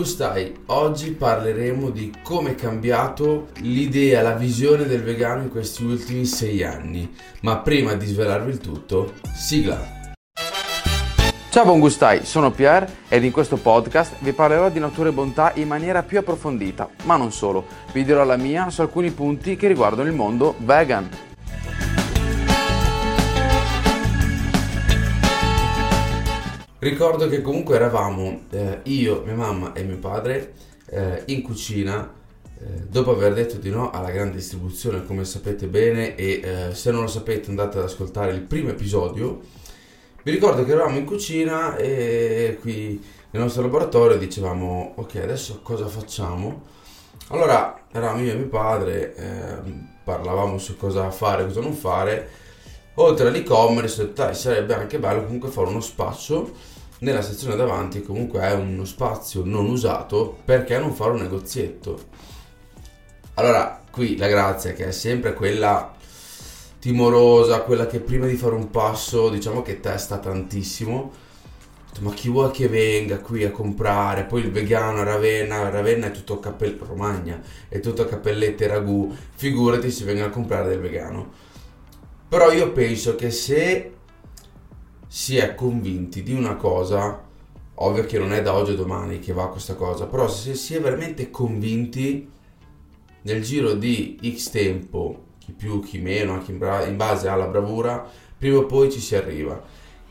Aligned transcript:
gustai, 0.00 0.60
oggi 0.66 1.10
parleremo 1.10 1.90
di 1.90 2.10
come 2.22 2.52
è 2.52 2.54
cambiato 2.54 3.48
l'idea, 3.58 4.22
la 4.22 4.32
visione 4.32 4.86
del 4.86 5.02
vegano 5.02 5.42
in 5.42 5.50
questi 5.50 5.84
ultimi 5.84 6.24
sei 6.24 6.64
anni. 6.64 7.14
Ma 7.42 7.58
prima 7.58 7.92
di 7.92 8.06
svelarvi 8.06 8.50
il 8.50 8.58
tutto, 8.60 9.12
sigla! 9.36 9.98
Ciao 11.50 11.64
buon 11.64 11.80
gustai, 11.80 12.24
sono 12.24 12.50
Pierre 12.50 12.88
ed 13.08 13.24
in 13.24 13.30
questo 13.30 13.58
podcast 13.58 14.14
vi 14.20 14.32
parlerò 14.32 14.70
di 14.70 14.78
natura 14.78 15.10
e 15.10 15.12
bontà 15.12 15.52
in 15.56 15.68
maniera 15.68 16.02
più 16.02 16.18
approfondita, 16.18 16.88
ma 17.02 17.16
non 17.16 17.30
solo, 17.30 17.66
vi 17.92 18.02
dirò 18.02 18.24
la 18.24 18.38
mia 18.38 18.70
su 18.70 18.80
alcuni 18.80 19.10
punti 19.10 19.56
che 19.56 19.68
riguardano 19.68 20.08
il 20.08 20.14
mondo 20.14 20.54
vegan. 20.60 21.29
Ricordo 26.80 27.28
che 27.28 27.42
comunque 27.42 27.74
eravamo 27.74 28.44
eh, 28.48 28.80
io, 28.84 29.22
mia 29.26 29.34
mamma 29.34 29.74
e 29.74 29.82
mio 29.82 29.98
padre 29.98 30.54
eh, 30.86 31.24
in 31.26 31.42
cucina 31.42 32.10
eh, 32.58 32.64
dopo 32.88 33.10
aver 33.10 33.34
detto 33.34 33.58
di 33.58 33.68
no 33.68 33.90
alla 33.90 34.10
grande 34.10 34.36
distribuzione 34.36 35.04
come 35.04 35.26
sapete 35.26 35.66
bene 35.66 36.14
e 36.14 36.40
eh, 36.42 36.74
se 36.74 36.90
non 36.90 37.02
lo 37.02 37.06
sapete 37.06 37.50
andate 37.50 37.76
ad 37.76 37.84
ascoltare 37.84 38.32
il 38.32 38.40
primo 38.40 38.70
episodio. 38.70 39.40
Vi 40.22 40.30
ricordo 40.30 40.64
che 40.64 40.72
eravamo 40.72 40.96
in 40.96 41.04
cucina 41.04 41.76
e 41.76 42.56
qui 42.58 42.98
nel 43.28 43.42
nostro 43.42 43.60
laboratorio 43.60 44.16
dicevamo 44.16 44.94
ok 44.96 45.16
adesso 45.16 45.60
cosa 45.62 45.86
facciamo? 45.86 46.62
Allora 47.28 47.78
eravamo 47.92 48.22
io 48.22 48.32
e 48.32 48.36
mio 48.36 48.48
padre, 48.48 49.14
ehm, 49.16 49.88
parlavamo 50.02 50.56
su 50.56 50.78
cosa 50.78 51.10
fare, 51.10 51.44
cosa 51.44 51.60
non 51.60 51.74
fare 51.74 52.48
oltre 52.94 53.28
all'e-commerce 53.28 54.12
dai, 54.12 54.34
sarebbe 54.34 54.74
anche 54.74 54.98
bello 54.98 55.24
comunque 55.24 55.48
fare 55.48 55.68
uno 55.68 55.80
spazio 55.80 56.52
nella 57.00 57.22
sezione 57.22 57.56
davanti 57.56 58.02
comunque 58.02 58.40
è 58.40 58.52
uno 58.52 58.84
spazio 58.84 59.42
non 59.44 59.66
usato 59.66 60.38
perché 60.44 60.78
non 60.78 60.92
fare 60.92 61.12
un 61.12 61.20
negozietto? 61.20 61.98
Allora 63.34 63.82
qui 63.90 64.16
la 64.16 64.28
grazia 64.28 64.72
che 64.72 64.88
è 64.88 64.92
sempre 64.92 65.32
quella 65.32 65.94
timorosa 66.78 67.62
quella 67.62 67.86
che 67.86 68.00
prima 68.00 68.26
di 68.26 68.36
fare 68.36 68.54
un 68.54 68.70
passo 68.70 69.30
diciamo 69.30 69.62
che 69.62 69.80
testa 69.80 70.18
tantissimo. 70.18 71.28
Ma 72.00 72.12
chi 72.14 72.28
vuoi 72.28 72.50
che 72.50 72.68
venga 72.68 73.18
qui 73.18 73.44
a 73.44 73.50
comprare? 73.50 74.24
Poi 74.24 74.42
il 74.42 74.50
vegano 74.52 75.00
a 75.00 75.04
Ravenna 75.04 75.68
Ravenna 75.68 76.06
è 76.06 76.10
tutto 76.12 76.38
cappello 76.38 76.86
Romagna 76.86 77.40
è 77.68 77.80
tutto 77.80 78.04
cappellette 78.04 78.64
e 78.64 78.68
ragù. 78.68 79.14
Figurati 79.34 79.90
se 79.90 80.04
vengono 80.04 80.26
a 80.28 80.30
comprare 80.30 80.68
del 80.68 80.80
vegano 80.80 81.48
però 82.30 82.52
io 82.52 82.70
penso 82.70 83.16
che 83.16 83.32
se 83.32 83.92
si 85.08 85.36
è 85.36 85.56
convinti 85.56 86.22
di 86.22 86.32
una 86.32 86.54
cosa, 86.54 87.20
ovvio 87.74 88.04
che 88.04 88.20
non 88.20 88.32
è 88.32 88.40
da 88.40 88.54
oggi 88.54 88.70
a 88.70 88.76
domani 88.76 89.18
che 89.18 89.32
va 89.32 89.48
questa 89.48 89.74
cosa, 89.74 90.06
però 90.06 90.28
se 90.28 90.54
si 90.54 90.76
è 90.76 90.80
veramente 90.80 91.28
convinti 91.32 92.30
nel 93.22 93.42
giro 93.42 93.74
di 93.74 94.16
X 94.22 94.50
tempo, 94.50 95.24
chi 95.40 95.50
più, 95.50 95.82
chi 95.82 95.98
meno, 95.98 96.34
anche 96.34 96.52
in, 96.52 96.58
bra- 96.58 96.84
in 96.84 96.96
base 96.96 97.26
alla 97.26 97.48
bravura, 97.48 98.08
prima 98.38 98.58
o 98.58 98.66
poi 98.66 98.92
ci 98.92 99.00
si 99.00 99.16
arriva. 99.16 99.60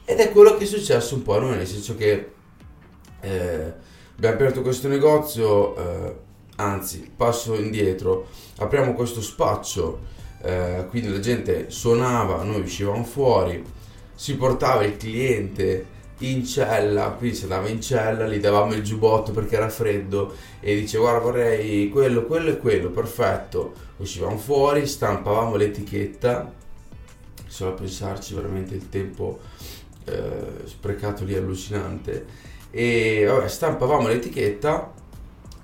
Ed 0.04 0.20
è 0.20 0.30
quello 0.30 0.58
che 0.58 0.66
è 0.66 0.67
successo 0.67 1.16
un 1.16 1.22
po' 1.22 1.38
a 1.38 1.39
noi, 1.39 1.56
nel 1.56 1.67
senso 1.67 1.95
che 1.95 2.31
eh, 3.22 3.73
abbiamo 4.17 4.36
aperto 4.36 4.61
questo 4.61 4.89
negozio, 4.89 5.78
eh, 5.78 6.16
anzi, 6.58 7.09
passo 7.16 7.56
indietro, 7.56 8.28
apriamo 8.58 8.92
questo 8.92 9.22
spaccio 9.22 10.17
eh, 10.42 10.86
quindi 10.90 11.09
la 11.09 11.20
gente 11.20 11.70
suonava, 11.70 12.44
noi 12.44 12.62
uscivamo 12.62 13.04
fuori, 13.04 13.64
si 14.14 14.36
portava 14.36 14.84
il 14.84 14.98
cliente 14.98 15.98
in 16.20 16.45
cella, 16.45 17.11
quindi 17.11 17.36
si 17.36 17.44
andava 17.44 17.70
in 17.70 17.82
cella, 17.82 18.27
gli 18.27 18.39
davamo 18.39 18.73
il 18.73 18.83
giubbotto 18.83 19.32
perché 19.32 19.55
era 19.55 19.70
freddo 19.70 20.33
e 20.60 20.76
dice 20.76 20.98
guarda 20.98 21.20
vorrei 21.20 21.89
quello, 21.89 22.26
quello 22.26 22.50
e 22.50 22.58
quello, 22.58 22.89
perfetto, 22.89 23.73
uscivamo 23.98 24.38
fuori, 24.38 24.86
stampavamo 24.86 25.55
l'etichetta, 25.55 26.52
solo 27.48 27.71
a 27.71 27.73
pensarci 27.73 28.33
veramente 28.33 28.76
il 28.76 28.89
tempo 28.89 29.39
eh, 30.06 30.66
sprecato 30.66 31.23
lì 31.23 31.36
allucinante 31.36 32.48
e 32.71 33.26
vabbè 33.26 33.48
stampavamo 33.48 34.08
l'etichetta 34.08 34.94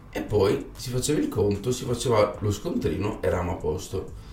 e 0.09 0.22
poi 0.22 0.72
si 0.75 0.90
faceva 0.90 1.19
il 1.19 1.28
conto, 1.28 1.72
si 1.72 1.84
faceva 1.84 2.34
lo 2.40 2.52
scontrino, 2.52 3.22
eravamo 3.22 3.53
a 3.53 3.56
posto. 3.56 4.24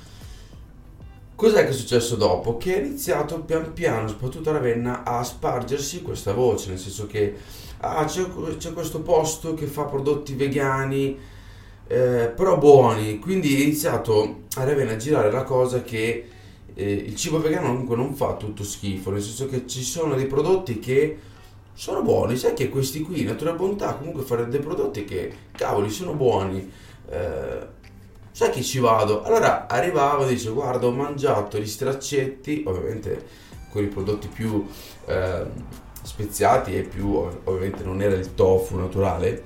Cos'è 1.34 1.65
che 1.65 1.70
è 1.70 1.72
successo 1.72 2.16
dopo? 2.16 2.56
Che 2.56 2.75
è 2.75 2.84
iniziato 2.84 3.41
pian 3.41 3.72
piano, 3.72 4.06
soprattutto 4.06 4.50
a 4.50 4.53
Ravenna, 4.53 5.03
a 5.03 5.22
spargersi 5.25 6.03
questa 6.03 6.32
voce, 6.32 6.69
nel 6.69 6.78
senso 6.78 7.06
che 7.06 7.37
ah, 7.78 8.04
c'è, 8.04 8.26
c'è 8.59 8.72
questo 8.72 9.00
posto 9.00 9.54
che 9.54 9.66
fa 9.66 9.84
prodotti 9.84 10.34
vegani, 10.34 11.19
eh, 11.88 12.32
però 12.34 12.59
buoni, 12.59 13.19
quindi 13.19 13.56
è 13.56 13.65
iniziato 13.65 14.42
a 14.56 14.65
Ravenna 14.65 14.92
a 14.92 14.97
girare 14.97 15.31
la 15.32 15.42
cosa 15.42 15.82
che 15.82 16.28
eh, 16.75 16.92
il 16.92 17.16
cibo 17.16 17.41
vegano 17.41 17.69
comunque 17.69 17.97
non 17.97 18.15
fa 18.15 18.34
tutto 18.37 18.62
schifo, 18.62 19.10
nel 19.10 19.22
senso 19.22 19.47
che 19.47 19.66
ci 19.66 19.82
sono 19.82 20.15
dei 20.15 20.26
prodotti 20.26 20.78
che 20.78 21.19
sono 21.75 22.03
buoni, 22.03 22.37
sai 22.37 22.53
che 22.54 22.69
questi 22.69 23.00
qui, 23.00 23.25
Natura 23.25 23.53
Bontà, 23.53 23.94
comunque 23.94 24.22
fare 24.22 24.47
dei 24.48 24.60
prodotti 24.60 25.04
che, 25.04 25.32
cavoli, 25.53 25.91
sono 25.91 26.12
buoni. 26.12 26.71
Eh, 27.10 27.81
sai 28.32 28.50
che 28.50 28.62
ci 28.62 28.78
vado? 28.78 29.22
Allora 29.22 29.69
arrivavo 29.69 30.25
e 30.25 30.28
dice 30.28 30.50
guarda 30.50 30.87
ho 30.87 30.91
mangiato 30.91 31.59
gli 31.59 31.66
straccetti, 31.66 32.65
ovviamente 32.66 33.41
con 33.70 33.82
i 33.82 33.88
prodotti 33.88 34.28
più 34.28 34.66
eh, 35.06 35.47
speziati 36.03 36.76
e 36.76 36.82
più 36.82 37.15
ovviamente 37.15 37.84
non 37.84 38.03
era 38.03 38.15
il 38.15 38.34
tofu 38.34 38.76
naturale, 38.76 39.44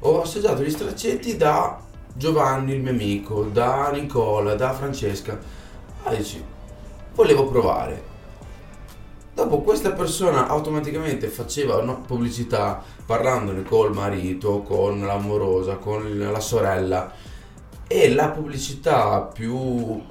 ho 0.00 0.22
assaggiato 0.22 0.62
gli 0.62 0.70
straccetti 0.70 1.36
da 1.36 1.80
Giovanni 2.14 2.74
il 2.74 2.80
mio 2.80 2.92
amico, 2.92 3.42
da 3.44 3.90
Nicola, 3.92 4.54
da 4.54 4.72
Francesca. 4.72 5.38
Ah, 6.04 6.14
dici, 6.14 6.42
volevo 7.14 7.46
provare. 7.46 8.06
Dopo 9.34 9.60
questa 9.60 9.92
persona 9.92 10.48
automaticamente 10.48 11.28
faceva 11.28 11.76
una 11.76 11.92
pubblicità 11.94 12.82
parlandone 13.06 13.62
col 13.62 13.94
marito, 13.94 14.62
con 14.62 15.00
l'amorosa, 15.00 15.76
con 15.76 16.18
la 16.18 16.40
sorella 16.40 17.12
e 17.88 18.12
la 18.12 18.28
pubblicità 18.28 19.22
più, 19.22 20.04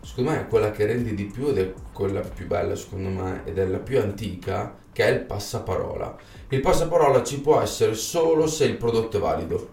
secondo 0.00 0.30
me, 0.30 0.40
è 0.42 0.46
quella 0.46 0.70
che 0.70 0.86
rende 0.86 1.14
di 1.14 1.24
più 1.24 1.48
ed 1.48 1.58
è 1.58 1.72
quella 1.92 2.20
più 2.20 2.46
bella, 2.46 2.76
secondo 2.76 3.08
me, 3.08 3.42
ed 3.44 3.58
è 3.58 3.66
la 3.66 3.78
più 3.78 3.98
antica, 3.98 4.72
che 4.92 5.04
è 5.04 5.10
il 5.10 5.20
passaparola. 5.20 6.16
Il 6.50 6.60
passaparola 6.60 7.24
ci 7.24 7.40
può 7.40 7.60
essere 7.60 7.94
solo 7.94 8.46
se 8.46 8.66
il 8.66 8.76
prodotto 8.76 9.16
è 9.16 9.20
valido. 9.20 9.68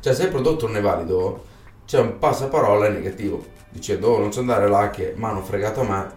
Cioè, 0.00 0.12
se 0.12 0.24
il 0.24 0.30
prodotto 0.30 0.66
non 0.66 0.76
è 0.76 0.80
valido, 0.80 1.44
c'è 1.86 2.00
un 2.00 2.18
passaparola 2.18 2.88
negativo, 2.88 3.44
dicendo 3.70 4.08
oh, 4.08 4.18
non 4.18 4.30
c'è 4.30 4.40
andare 4.40 4.68
là 4.68 4.90
che 4.90 5.14
mi 5.16 5.24
hanno 5.24 5.42
fregato 5.42 5.82
a 5.82 5.84
me, 5.84 6.12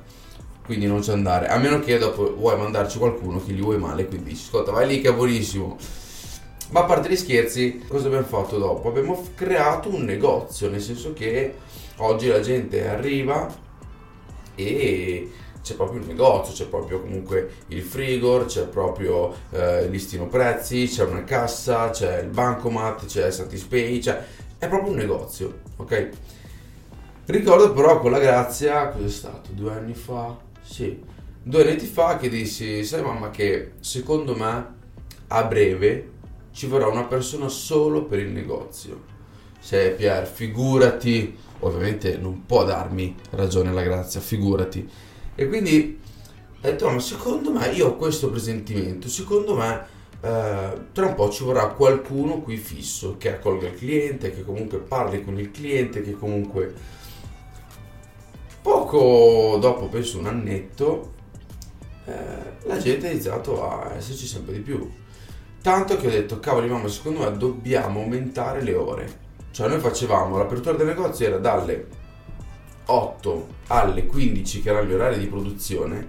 quindi 0.66 0.88
non 0.88 1.02
c'è 1.02 1.14
andare. 1.14 1.48
A 1.48 1.58
meno 1.60 1.80
che 1.80 2.00
dopo 2.00 2.36
vuoi 2.36 2.58
mandarci 2.58 2.98
qualcuno 2.98 3.40
che 3.44 3.54
gli 3.54 3.62
vuoi 3.62 3.78
male, 3.78 4.08
quindi 4.08 4.32
dici, 4.32 4.46
ascolta, 4.48 4.72
vai 4.72 4.88
lì 4.88 5.00
che 5.00 5.10
è 5.10 5.14
buonissimo 5.14 5.78
ma 6.72 6.82
a 6.82 6.84
parte 6.86 7.10
gli 7.10 7.18
scherzi, 7.18 7.84
cosa 7.88 8.08
abbiamo 8.08 8.26
fatto 8.26 8.58
dopo? 8.58 8.88
Abbiamo 8.88 9.22
creato 9.36 9.90
un 9.90 10.04
negozio, 10.04 10.70
nel 10.70 10.82
senso 10.82 11.12
che 11.12 11.56
oggi 11.98 12.28
la 12.28 12.40
gente 12.40 12.88
arriva 12.88 13.54
e 14.56 15.32
c'è 15.62 15.76
proprio 15.76 16.00
un 16.00 16.08
negozio, 16.08 16.54
c'è 16.54 16.70
proprio 16.70 17.02
comunque 17.02 17.56
il 17.68 17.82
frigor, 17.82 18.46
c'è 18.46 18.68
proprio 18.68 19.34
eh, 19.52 19.84
il 19.84 19.92
listino 19.92 20.28
prezzi, 20.28 20.88
c'è 20.88 21.04
una 21.04 21.26
cassa, 21.26 21.90
c'è 21.90 22.22
il 22.22 22.30
bancomat, 22.30 23.06
c'è 23.06 23.30
Satispay, 23.30 24.00
c'è... 24.00 24.24
è 24.58 24.68
proprio 24.70 24.92
un 24.92 24.98
negozio, 24.98 25.60
ok? 25.76 26.10
Ricordo 27.26 27.74
però 27.74 28.00
con 28.00 28.12
la 28.12 28.20
grazia, 28.20 28.88
cos'è 28.88 29.10
stato? 29.10 29.50
Due 29.52 29.74
anni 29.74 29.94
fa? 29.94 30.38
Sì, 30.62 31.02
due 31.44 31.70
anni 31.70 31.80
fa 31.80 32.16
che 32.16 32.30
dissi, 32.30 32.86
sai 32.86 33.02
mamma 33.02 33.30
che 33.30 33.74
secondo 33.82 34.36
me 34.36 34.80
a 35.28 35.44
breve 35.44 36.20
ci 36.52 36.68
vorrà 36.68 36.88
una 36.88 37.06
persona 37.06 37.48
solo 37.48 38.04
per 38.04 38.20
il 38.20 38.30
negozio. 38.30 39.10
Se 39.60 39.92
Pier, 39.92 40.26
figurati, 40.28 41.38
ovviamente 41.60 42.18
non 42.18 42.46
può 42.46 42.64
darmi 42.64 43.16
ragione 43.32 43.72
la 43.72 43.84
grazia, 43.84 44.20
figurati. 44.20 44.88
E 45.36 45.48
quindi 45.48 46.00
ho 46.56 46.60
detto, 46.62 46.90
ma 46.90 47.00
secondo 47.00 47.52
me, 47.52 47.68
io 47.70 47.88
ho 47.88 47.96
questo 47.96 48.30
presentimento, 48.30 49.08
secondo 49.08 49.56
me 49.56 49.86
eh, 50.22 50.86
tra 50.92 51.06
un 51.06 51.16
po' 51.16 51.30
ci 51.30 51.44
vorrà 51.44 51.68
qualcuno 51.68 52.42
qui 52.42 52.58
fisso, 52.58 53.16
che 53.18 53.34
accolga 53.34 53.68
il 53.68 53.76
cliente, 53.76 54.34
che 54.34 54.44
comunque 54.44 54.80
parli 54.80 55.24
con 55.24 55.40
il 55.40 55.52
cliente, 55.52 56.02
che 56.02 56.14
comunque... 56.14 57.00
Poco 58.62 59.58
dopo, 59.60 59.88
penso 59.88 60.20
un 60.20 60.28
annetto, 60.28 61.14
eh, 62.06 62.68
la 62.68 62.78
gente 62.78 63.08
ha 63.08 63.12
iniziato 63.12 63.68
a 63.68 63.96
esserci 63.96 64.28
sempre 64.28 64.54
di 64.54 64.60
più 64.60 64.88
Tanto 65.62 65.96
che 65.96 66.08
ho 66.08 66.10
detto, 66.10 66.40
cavoli 66.40 66.68
mamma, 66.68 66.88
secondo 66.88 67.20
me 67.20 67.38
dobbiamo 67.38 68.02
aumentare 68.02 68.64
le 68.64 68.74
ore. 68.74 69.20
Cioè 69.52 69.68
noi 69.68 69.80
facevamo, 69.80 70.38
l'apertura 70.38 70.76
del 70.76 70.88
negozio 70.88 71.28
era 71.28 71.38
dalle 71.38 71.88
8 72.86 73.48
alle 73.68 74.06
15, 74.08 74.62
che 74.62 74.70
erano 74.70 74.88
gli 74.88 74.94
orari 74.94 75.20
di 75.20 75.28
produzione, 75.28 76.08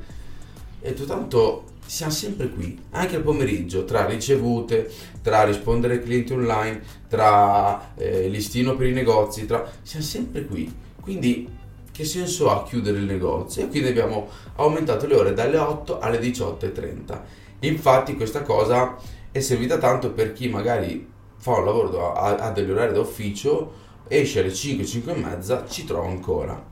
e 0.80 0.94
tu 0.94 1.04
tanto 1.04 1.64
siamo 1.84 2.12
sempre 2.12 2.48
qui, 2.48 2.80
anche 2.92 3.16
il 3.16 3.22
pomeriggio, 3.22 3.84
tra 3.84 4.06
ricevute, 4.06 4.90
tra 5.20 5.44
rispondere 5.44 5.94
ai 5.94 6.02
clienti 6.02 6.32
online, 6.32 6.80
tra 7.08 7.94
eh, 7.94 8.28
listino 8.28 8.74
per 8.74 8.86
i 8.86 8.92
negozi, 8.92 9.44
tra... 9.44 9.70
siamo 9.82 10.04
sempre 10.04 10.46
qui. 10.46 10.74
Quindi 10.98 11.60
che 11.92 12.04
senso 12.04 12.50
ha 12.50 12.64
chiudere 12.64 12.96
il 12.96 13.04
negozio? 13.04 13.64
E 13.64 13.68
quindi 13.68 13.88
abbiamo 13.90 14.28
aumentato 14.56 15.06
le 15.06 15.14
ore 15.14 15.34
dalle 15.34 15.58
8 15.58 15.98
alle 15.98 16.18
18.30. 16.20 17.20
Infatti 17.60 18.16
questa 18.16 18.42
cosa 18.42 18.96
è 19.32 19.40
servita 19.40 19.78
tanto 19.78 20.12
per 20.12 20.32
chi 20.32 20.48
magari 20.48 21.10
fa 21.36 21.56
un 21.56 21.64
lavoro, 21.64 22.12
ha 22.12 22.50
degli 22.52 22.70
orari 22.70 22.92
da 22.92 23.00
ufficio, 23.00 23.72
esce 24.06 24.40
alle 24.40 24.52
5, 24.52 24.84
5 24.84 25.12
e 25.12 25.16
mezza, 25.16 25.66
ci 25.66 25.84
trova 25.84 26.06
ancora. 26.06 26.70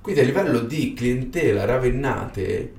Quindi 0.00 0.20
a 0.20 0.24
livello 0.24 0.60
di 0.60 0.94
clientela 0.94 1.64
ravennate, 1.64 2.72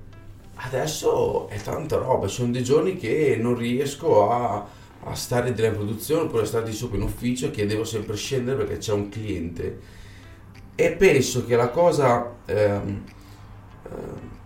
adesso 0.56 1.50
è 1.50 1.60
tanta 1.62 1.98
roba, 1.98 2.28
sono 2.28 2.52
dei 2.52 2.64
giorni 2.64 2.96
che 2.96 3.38
non 3.38 3.58
riesco 3.58 4.30
a, 4.30 4.66
a 5.04 5.14
stare 5.16 5.50
in 5.50 5.56
produzione 5.56 6.22
oppure 6.22 6.44
a 6.44 6.46
stare 6.46 6.66
di 6.66 6.72
sopra 6.72 6.98
in 6.98 7.04
ufficio 7.04 7.52
che 7.52 7.66
devo 7.66 7.84
sempre 7.84 8.16
scendere 8.16 8.58
perché 8.58 8.78
c'è 8.78 8.94
un 8.94 9.10
cliente. 9.10 9.80
E 10.76 10.92
penso 10.92 11.46
che 11.46 11.56
la 11.56 11.70
cosa, 11.70 12.34
ehm, 12.46 13.04
ehm, 13.90 14.37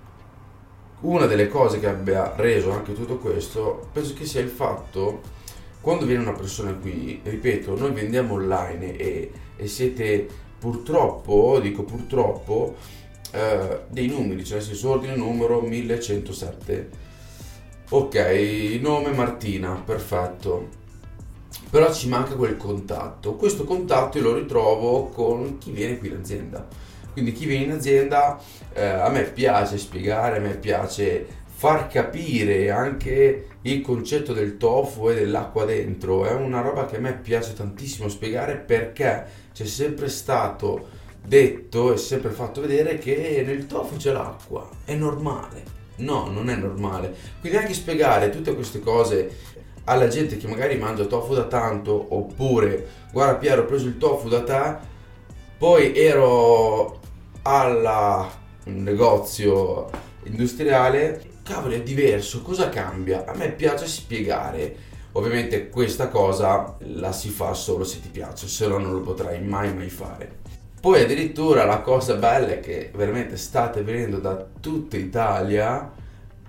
una 1.01 1.25
delle 1.25 1.47
cose 1.47 1.79
che 1.79 1.87
abbia 1.87 2.33
reso 2.35 2.71
anche 2.71 2.93
tutto 2.93 3.17
questo, 3.17 3.89
penso 3.91 4.13
che 4.13 4.25
sia 4.25 4.41
il 4.41 4.49
fatto, 4.49 5.21
quando 5.81 6.05
viene 6.05 6.21
una 6.21 6.33
persona 6.33 6.73
qui, 6.73 7.19
ripeto, 7.23 7.77
noi 7.77 7.91
vendiamo 7.91 8.35
online 8.35 8.97
e, 8.97 9.31
e 9.55 9.67
siete 9.67 10.27
purtroppo, 10.59 11.59
dico 11.59 11.83
purtroppo, 11.83 12.75
eh, 13.31 13.81
dei 13.87 14.07
numeri, 14.07 14.45
cioè 14.45 14.61
senso 14.61 14.91
ordine 14.91 15.15
numero 15.15 15.61
1107. 15.61 16.89
Ok, 17.89 18.79
nome 18.79 19.11
Martina, 19.11 19.81
perfetto. 19.83 20.79
Però 21.69 21.91
ci 21.91 22.07
manca 22.07 22.35
quel 22.35 22.57
contatto. 22.57 23.33
Questo 23.33 23.63
contatto 23.63 24.17
io 24.17 24.23
lo 24.25 24.35
ritrovo 24.35 25.07
con 25.07 25.57
chi 25.57 25.71
viene 25.71 25.97
qui 25.97 26.09
in 26.09 26.17
azienda. 26.17 26.67
Quindi 27.13 27.33
chi 27.33 27.45
viene 27.45 27.65
in 27.65 27.71
azienda 27.71 28.39
eh, 28.73 28.85
a 28.85 29.09
me 29.09 29.23
piace 29.23 29.77
spiegare, 29.77 30.37
a 30.37 30.39
me 30.39 30.55
piace 30.55 31.39
far 31.45 31.87
capire 31.87 32.71
anche 32.71 33.47
il 33.61 33.81
concetto 33.81 34.33
del 34.33 34.57
tofu 34.57 35.09
e 35.09 35.15
dell'acqua 35.15 35.65
dentro. 35.65 36.25
È 36.25 36.33
una 36.33 36.61
roba 36.61 36.85
che 36.85 36.97
a 36.97 36.99
me 36.99 37.13
piace 37.13 37.53
tantissimo 37.53 38.09
spiegare 38.09 38.55
perché 38.55 39.25
c'è 39.53 39.65
sempre 39.65 40.09
stato 40.09 40.99
detto 41.23 41.93
e 41.93 41.97
sempre 41.97 42.31
fatto 42.31 42.61
vedere 42.61 42.97
che 42.97 43.43
nel 43.45 43.67
tofu 43.67 43.97
c'è 43.97 44.11
l'acqua, 44.11 44.67
è 44.85 44.95
normale. 44.95 45.79
No, 45.97 46.29
non 46.29 46.49
è 46.49 46.55
normale. 46.55 47.13
Quindi 47.39 47.59
anche 47.59 47.73
spiegare 47.73 48.29
tutte 48.29 48.55
queste 48.55 48.79
cose 48.79 49.29
alla 49.83 50.07
gente 50.07 50.37
che 50.37 50.47
magari 50.47 50.77
mangia 50.77 51.05
tofu 51.05 51.33
da 51.33 51.45
tanto, 51.45 52.07
oppure 52.15 52.87
guarda 53.11 53.35
Piero 53.35 53.63
ho 53.63 53.65
preso 53.65 53.87
il 53.87 53.97
tofu 53.97 54.29
da 54.29 54.43
te, 54.43 54.89
poi 55.61 55.95
ero 55.95 56.99
al 57.43 58.27
negozio 58.63 59.91
industriale, 60.23 61.23
cavolo 61.43 61.75
è 61.75 61.83
diverso, 61.83 62.41
cosa 62.41 62.69
cambia? 62.69 63.25
A 63.27 63.35
me 63.35 63.51
piace 63.51 63.85
spiegare. 63.85 64.75
Ovviamente 65.11 65.69
questa 65.69 66.07
cosa 66.07 66.77
la 66.79 67.11
si 67.11 67.29
fa 67.29 67.53
solo 67.53 67.83
se 67.83 68.01
ti 68.01 68.07
piace, 68.07 68.47
se 68.47 68.65
no 68.65 68.79
non 68.79 68.91
lo 68.91 69.01
potrai 69.01 69.39
mai 69.43 69.71
mai 69.71 69.89
fare. 69.91 70.39
Poi 70.81 71.03
addirittura 71.03 71.63
la 71.63 71.81
cosa 71.81 72.15
bella 72.15 72.53
è 72.53 72.59
che 72.59 72.89
veramente 72.95 73.37
state 73.37 73.83
venendo 73.83 74.17
da 74.17 74.43
tutta 74.59 74.97
Italia, 74.97 75.91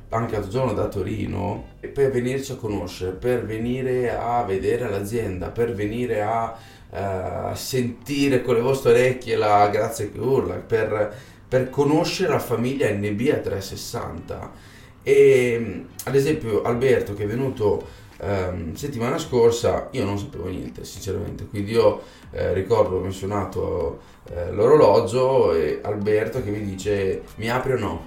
anche 0.08 0.32
l'altro 0.32 0.50
giorno 0.50 0.72
da 0.72 0.88
Torino, 0.88 1.64
per 1.80 2.10
venirci 2.10 2.52
a 2.52 2.56
conoscere, 2.56 3.12
per 3.12 3.44
venire 3.44 4.16
a 4.16 4.42
vedere 4.44 4.88
l'azienda, 4.88 5.48
per 5.48 5.74
venire 5.74 6.22
a 6.22 6.56
uh, 6.92 7.54
sentire 7.54 8.42
con 8.42 8.54
le 8.54 8.60
vostre 8.60 8.92
orecchie 8.92 9.36
la 9.36 9.68
grazia 9.68 10.08
che 10.08 10.18
urla, 10.18 10.54
per, 10.54 11.14
per 11.48 11.70
conoscere 11.70 12.30
la 12.30 12.38
famiglia 12.38 12.90
NB 12.90 13.30
a 13.32 13.38
360. 13.38 14.70
E 15.02 15.84
ad 16.04 16.14
esempio 16.14 16.62
Alberto 16.62 17.14
che 17.14 17.24
è 17.24 17.26
venuto 17.26 17.86
um, 18.20 18.74
settimana 18.74 19.18
scorsa, 19.18 19.88
io 19.92 20.04
non 20.04 20.18
sapevo 20.18 20.48
niente 20.48 20.84
sinceramente, 20.84 21.46
quindi 21.46 21.72
io 21.72 22.02
eh, 22.30 22.52
ricordo 22.52 22.96
ho 22.96 23.00
menzionato 23.00 24.00
eh, 24.30 24.52
l'orologio 24.52 25.54
e 25.54 25.80
Alberto 25.82 26.42
che 26.42 26.50
mi 26.50 26.64
dice 26.64 27.22
mi 27.36 27.50
apri 27.50 27.72
o 27.72 27.78
no? 27.78 28.04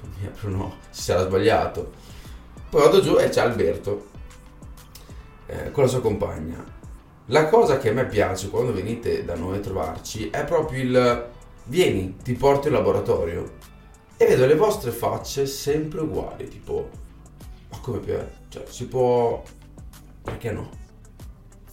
Mi 0.20 0.26
apri 0.26 0.46
o 0.46 0.50
no? 0.50 0.74
Si 0.90 1.02
sarà 1.02 1.22
sbagliato. 1.22 1.92
Poi 2.68 2.82
vado 2.82 3.00
giù 3.00 3.16
e 3.16 3.28
c'è 3.30 3.40
Alberto 3.40 4.06
eh, 5.46 5.70
con 5.70 5.84
la 5.84 5.88
sua 5.88 6.00
compagna. 6.00 6.78
La 7.30 7.48
cosa 7.48 7.78
che 7.78 7.90
a 7.90 7.92
me 7.92 8.06
piace 8.06 8.50
quando 8.50 8.72
venite 8.72 9.24
da 9.24 9.36
noi 9.36 9.58
a 9.58 9.60
trovarci 9.60 10.30
è 10.30 10.44
proprio 10.44 10.82
il 10.82 11.28
vieni, 11.66 12.16
ti 12.24 12.32
porto 12.32 12.66
in 12.66 12.74
laboratorio 12.74 13.52
e 14.16 14.26
vedo 14.26 14.46
le 14.46 14.56
vostre 14.56 14.90
facce 14.90 15.46
sempre 15.46 16.00
uguali, 16.00 16.48
tipo 16.48 16.90
ma 17.70 17.78
come 17.78 18.00
piace? 18.00 18.30
Cioè, 18.48 18.64
si 18.66 18.88
può 18.88 19.44
perché 20.24 20.50
no? 20.50 20.70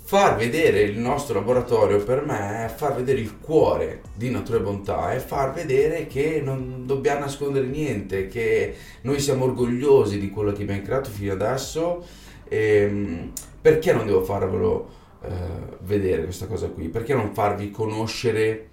far 0.03 0.35
vedere 0.35 0.81
il 0.81 0.99
nostro 0.99 1.33
laboratorio 1.33 2.03
per 2.03 2.23
me 2.23 2.65
è 2.65 2.69
far 2.69 2.93
vedere 2.93 3.19
il 3.19 3.39
cuore 3.39 4.03
di 4.13 4.29
Natura 4.29 4.59
e 4.59 4.61
Bontà 4.61 5.13
e 5.13 5.19
far 5.19 5.53
vedere 5.53 6.05
che 6.05 6.39
non 6.39 6.85
dobbiamo 6.85 7.21
nascondere 7.21 7.65
niente, 7.65 8.27
che 8.27 8.75
noi 9.01 9.19
siamo 9.19 9.45
orgogliosi 9.45 10.19
di 10.19 10.29
quello 10.29 10.51
che 10.51 10.61
abbiamo 10.61 10.83
creato 10.83 11.09
fino 11.09 11.33
adesso. 11.33 12.05
E, 12.47 12.57
ehm, 12.57 13.31
perché 13.59 13.91
non 13.91 14.05
devo 14.05 14.23
farvelo 14.23 15.05
eh, 15.27 15.77
vedere 15.81 16.23
questa 16.23 16.47
cosa 16.47 16.67
qui? 16.67 16.89
Perché 16.89 17.13
non 17.13 17.33
farvi 17.33 17.71
conoscere 17.71 18.69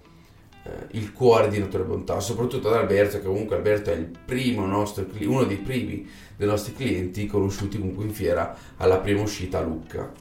eh, 0.63 0.69
il 0.91 1.11
cuore 1.11 1.49
di 1.49 1.59
Natura 1.59 1.83
Bontà? 1.83 2.19
Soprattutto 2.19 2.69
ad 2.69 2.75
Alberto, 2.75 3.19
che 3.19 3.25
comunque 3.25 3.55
Alberto 3.55 3.91
è 3.91 4.07
nostro, 4.55 5.05
uno 5.21 5.43
dei 5.43 5.57
primi 5.57 6.07
dei 6.37 6.47
nostri 6.47 6.73
clienti 6.73 7.27
conosciuti 7.27 7.77
comunque 7.77 8.03
in 8.05 8.13
fiera 8.13 8.55
alla 8.77 8.97
prima 8.97 9.21
uscita 9.21 9.59
a 9.59 9.61
Lucca. 9.61 10.11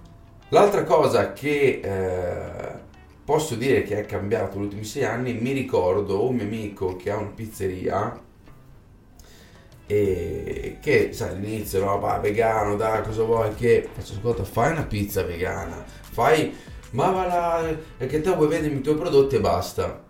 L'altra 0.50 0.84
cosa 0.84 1.32
che 1.32 1.80
eh, 1.82 2.78
posso 3.24 3.54
dire 3.54 3.82
che 3.82 3.98
è 3.98 4.06
cambiato 4.06 4.56
negli 4.56 4.64
ultimi 4.64 4.84
sei 4.84 5.04
anni, 5.04 5.32
mi 5.34 5.52
ricordo 5.52 6.28
un 6.28 6.36
mio 6.36 6.44
amico 6.44 6.96
che 6.96 7.10
ha 7.10 7.16
una 7.16 7.32
pizzeria 7.34 8.20
e 9.86 10.78
che 10.80 11.12
sai 11.12 11.30
all'inizio 11.30 11.84
no, 11.84 11.98
va 11.98 12.18
vegano, 12.18 12.76
dai 12.76 13.02
cosa 13.02 13.22
vuoi 13.22 13.54
che 13.54 13.86
faccio 13.92 14.14
ascolta 14.14 14.44
fai 14.44 14.72
una 14.72 14.84
pizza 14.84 15.22
vegana, 15.24 15.84
fai 16.14 16.54
ma 16.94 17.10
va 17.10 17.26
là, 17.26 17.78
è 17.96 18.06
che 18.06 18.20
te 18.20 18.30
vuoi 18.30 18.46
vendermi 18.46 18.78
i 18.78 18.80
tuoi 18.80 18.94
prodotti 18.94 19.34
e 19.34 19.40
basta. 19.40 20.00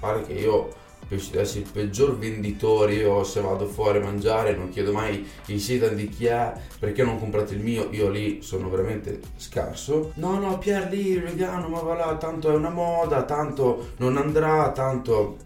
Pare 0.00 0.22
che 0.22 0.32
io 0.32 0.82
penso 1.06 1.32
di 1.32 1.38
essere 1.38 1.60
il 1.60 1.70
peggior 1.70 2.16
venditore 2.16 2.94
io 2.94 3.22
se 3.24 3.42
vado 3.42 3.66
fuori 3.66 3.98
a 3.98 4.00
mangiare 4.00 4.56
non 4.56 4.70
chiedo 4.70 4.90
mai 4.90 5.26
il 5.46 5.60
sedan 5.60 5.94
di 5.94 6.08
chi 6.08 6.26
è 6.26 6.50
perché 6.78 7.04
non 7.04 7.18
comprate 7.18 7.54
il 7.54 7.60
mio? 7.60 7.88
Io 7.90 8.08
lì 8.08 8.40
sono 8.42 8.70
veramente 8.70 9.20
scarso. 9.36 10.12
No 10.14 10.38
no 10.38 10.56
Pier 10.58 10.88
lì 10.90 11.08
il 11.08 11.22
vegano 11.22 11.68
ma 11.68 11.80
va 11.80 11.94
là 11.94 12.16
tanto 12.16 12.50
è 12.50 12.54
una 12.54 12.70
moda 12.70 13.24
tanto 13.24 13.90
non 13.98 14.16
andrà 14.16 14.72
tanto 14.72 15.36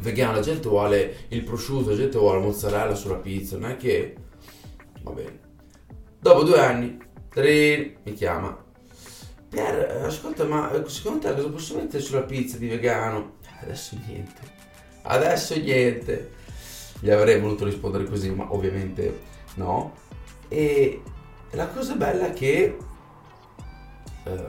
vegano 0.00 0.34
la 0.34 0.40
gente 0.40 0.68
vuole 0.68 1.16
il 1.28 1.42
prosciutto 1.42 1.90
la 1.90 1.96
gente 1.96 2.18
vuole 2.18 2.38
la 2.38 2.44
mozzarella 2.44 2.94
sulla 2.94 3.16
pizza. 3.16 3.56
Non 3.56 3.70
è 3.70 3.76
che 3.76 4.14
va 5.02 5.10
bene 5.12 5.38
dopo 6.18 6.42
due 6.42 6.60
anni 6.60 6.98
tre 7.30 7.96
mi 8.02 8.12
chiama 8.12 8.64
Pier 9.56 10.02
ascolta 10.04 10.44
ma 10.44 10.70
secondo 10.86 11.26
te 11.26 11.34
cosa 11.34 11.48
posso 11.48 11.76
mettere 11.76 12.02
sulla 12.02 12.22
pizza 12.22 12.58
di 12.58 12.68
vegano 12.68 13.36
adesso 13.62 13.96
niente 14.06 14.56
adesso 15.06 15.56
niente. 15.56 16.32
Gli 17.00 17.10
avrei 17.10 17.40
voluto 17.40 17.64
rispondere 17.64 18.04
così, 18.04 18.30
ma 18.30 18.52
ovviamente 18.52 19.20
no. 19.54 19.94
E 20.48 21.02
la 21.50 21.68
cosa 21.68 21.94
bella 21.94 22.28
è 22.28 22.32
che 22.32 22.76
eh, 24.24 24.48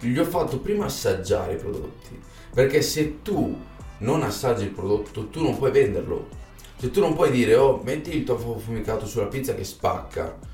gli 0.00 0.18
ho 0.18 0.24
fatto 0.24 0.58
prima 0.58 0.86
assaggiare 0.86 1.54
i 1.54 1.56
prodotti. 1.56 2.20
Perché 2.52 2.82
se 2.82 3.22
tu 3.22 3.56
non 3.98 4.22
assaggi 4.22 4.64
il 4.64 4.70
prodotto, 4.70 5.28
tu 5.28 5.42
non 5.42 5.56
puoi 5.56 5.70
venderlo. 5.70 6.42
Se 6.76 6.90
tu 6.90 7.00
non 7.00 7.14
puoi 7.14 7.30
dire, 7.30 7.54
oh, 7.54 7.80
metti 7.82 8.14
il 8.14 8.24
tofu 8.24 8.58
fumicato 8.58 9.06
sulla 9.06 9.26
pizza 9.26 9.54
che 9.54 9.64
spacca. 9.64 10.52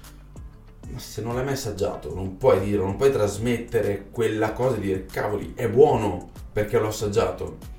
Ma 0.90 0.98
se 0.98 1.22
non 1.22 1.34
l'hai 1.34 1.44
mai 1.44 1.54
assaggiato, 1.54 2.14
non 2.14 2.36
puoi 2.36 2.60
dire, 2.60 2.78
non 2.78 2.96
puoi 2.96 3.12
trasmettere 3.12 4.06
quella 4.10 4.52
cosa 4.52 4.76
e 4.76 4.80
dire, 4.80 5.06
cavoli, 5.06 5.52
è 5.54 5.68
buono 5.68 6.30
perché 6.52 6.78
l'ho 6.78 6.88
assaggiato 6.88 7.78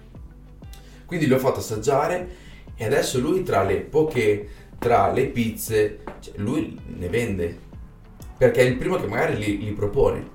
quindi 1.11 1.27
l'ho 1.27 1.39
fatto 1.39 1.59
assaggiare 1.59 2.29
e 2.73 2.85
adesso 2.85 3.19
lui 3.19 3.43
tra 3.43 3.63
le 3.63 3.81
poche, 3.81 4.47
tra 4.79 5.11
le 5.11 5.27
pizze, 5.27 5.99
cioè 6.21 6.35
lui 6.37 6.79
ne 6.85 7.09
vende. 7.09 7.59
Perché 8.37 8.61
è 8.61 8.63
il 8.63 8.77
primo 8.77 8.95
che 8.95 9.07
magari 9.07 9.35
li, 9.35 9.61
li 9.61 9.73
propone. 9.73 10.29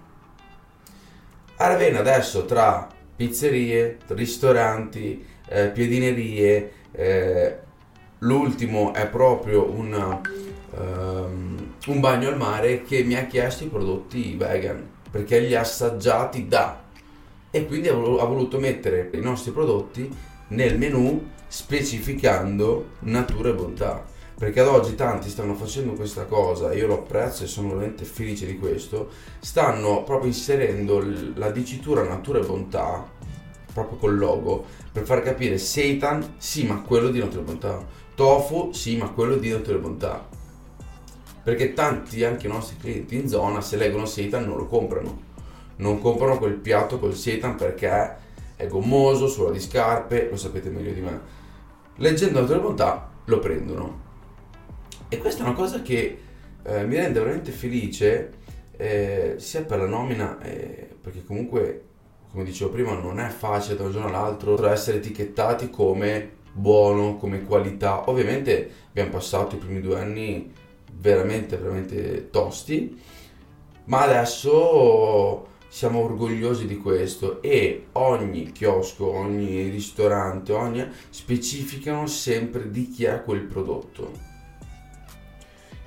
A 1.56 1.68
Ravenna 1.68 2.00
adesso 2.00 2.44
tra 2.44 2.88
pizzerie, 3.16 3.96
ristoranti, 4.08 5.24
eh, 5.48 5.70
piedinerie, 5.70 6.72
eh, 6.92 7.58
l'ultimo 8.18 8.92
è 8.92 9.08
proprio 9.08 9.70
un, 9.70 10.20
um, 10.72 11.55
un 11.86 12.00
bagno 12.00 12.28
al 12.28 12.36
mare 12.36 12.82
che 12.82 13.04
mi 13.04 13.14
ha 13.14 13.26
chiesto 13.26 13.64
i 13.64 13.68
prodotti 13.68 14.34
vegan 14.36 14.94
perché 15.16 15.38
li 15.38 15.54
ha 15.54 15.60
assaggiati 15.60 16.46
da. 16.46 16.84
E 17.50 17.66
quindi 17.66 17.88
ha 17.88 17.94
voluto 17.94 18.58
mettere 18.58 19.10
i 19.14 19.20
nostri 19.20 19.50
prodotti 19.50 20.14
nel 20.48 20.76
menu 20.76 21.30
specificando 21.46 22.90
natura 23.00 23.48
e 23.48 23.54
bontà. 23.54 24.04
Perché 24.36 24.60
ad 24.60 24.66
oggi 24.66 24.94
tanti 24.94 25.30
stanno 25.30 25.54
facendo 25.54 25.92
questa 25.94 26.24
cosa 26.26 26.74
io 26.74 26.86
lo 26.86 26.98
apprezzo 26.98 27.44
e 27.44 27.46
sono 27.46 27.68
veramente 27.68 28.04
felice 28.04 28.44
di 28.44 28.58
questo 28.58 29.08
stanno 29.38 30.02
proprio 30.02 30.28
inserendo 30.28 31.02
la 31.36 31.50
dicitura 31.50 32.02
natura 32.02 32.40
e 32.40 32.44
bontà 32.44 33.08
proprio 33.72 33.96
col 33.96 34.18
logo 34.18 34.64
per 34.92 35.04
far 35.04 35.22
capire 35.22 35.56
seitan 35.56 36.34
sì 36.36 36.66
ma 36.66 36.82
quello 36.82 37.08
di 37.08 37.20
natura 37.20 37.40
e 37.40 37.44
bontà. 37.44 37.86
Tofu 38.14 38.72
sì 38.72 38.98
ma 38.98 39.08
quello 39.08 39.36
di 39.36 39.48
natura 39.48 39.78
e 39.78 39.80
bontà 39.80 40.35
perché 41.46 41.74
tanti 41.74 42.24
anche 42.24 42.48
i 42.48 42.50
nostri 42.50 42.76
clienti 42.76 43.14
in 43.14 43.28
zona 43.28 43.60
se 43.60 43.76
leggono 43.76 44.04
seitan 44.04 44.44
non 44.44 44.56
lo 44.56 44.66
comprano 44.66 45.22
non 45.76 46.00
comprano 46.00 46.38
quel 46.38 46.54
piatto 46.54 46.98
col 46.98 47.14
seitan 47.14 47.54
perché 47.54 48.16
è 48.56 48.66
gommoso, 48.66 49.28
sulla 49.28 49.50
di 49.50 49.60
scarpe, 49.60 50.28
lo 50.30 50.36
sapete 50.36 50.70
meglio 50.70 50.92
di 50.92 51.00
me. 51.00 51.20
Leggendo 51.96 52.46
tua 52.46 52.58
bontà 52.58 53.10
lo 53.24 53.38
prendono. 53.38 54.04
E 55.08 55.18
questa 55.18 55.42
è 55.42 55.46
una 55.46 55.54
cosa 55.54 55.82
che 55.82 56.18
eh, 56.62 56.84
mi 56.84 56.96
rende 56.96 57.18
veramente 57.18 57.52
felice 57.52 58.32
eh, 58.76 59.34
sia 59.36 59.62
per 59.62 59.78
la 59.78 59.86
nomina, 59.86 60.40
eh, 60.40 60.88
perché 61.00 61.22
comunque, 61.24 61.84
come 62.30 62.44
dicevo 62.44 62.70
prima, 62.70 62.94
non 62.94 63.20
è 63.20 63.28
facile 63.28 63.76
da 63.76 63.84
un 63.84 63.92
giorno 63.92 64.08
all'altro 64.08 64.66
essere 64.66 64.96
etichettati 64.96 65.68
come 65.68 66.30
buono, 66.52 67.16
come 67.16 67.42
qualità. 67.42 68.08
Ovviamente 68.08 68.70
abbiamo 68.88 69.10
passato 69.10 69.56
i 69.56 69.58
primi 69.58 69.82
due 69.82 70.00
anni 70.00 70.52
veramente, 70.98 71.56
veramente 71.56 72.30
tosti, 72.30 73.00
ma 73.84 74.02
adesso 74.02 75.54
siamo 75.68 76.00
orgogliosi 76.00 76.66
di 76.66 76.78
questo 76.78 77.42
e 77.42 77.88
ogni 77.92 78.52
chiosco, 78.52 79.10
ogni 79.12 79.68
ristorante, 79.68 80.52
ogni 80.52 80.86
specificano 81.10 82.06
sempre 82.06 82.70
di 82.70 82.88
chi 82.88 83.06
ha 83.06 83.20
quel 83.20 83.42
prodotto. 83.42 84.34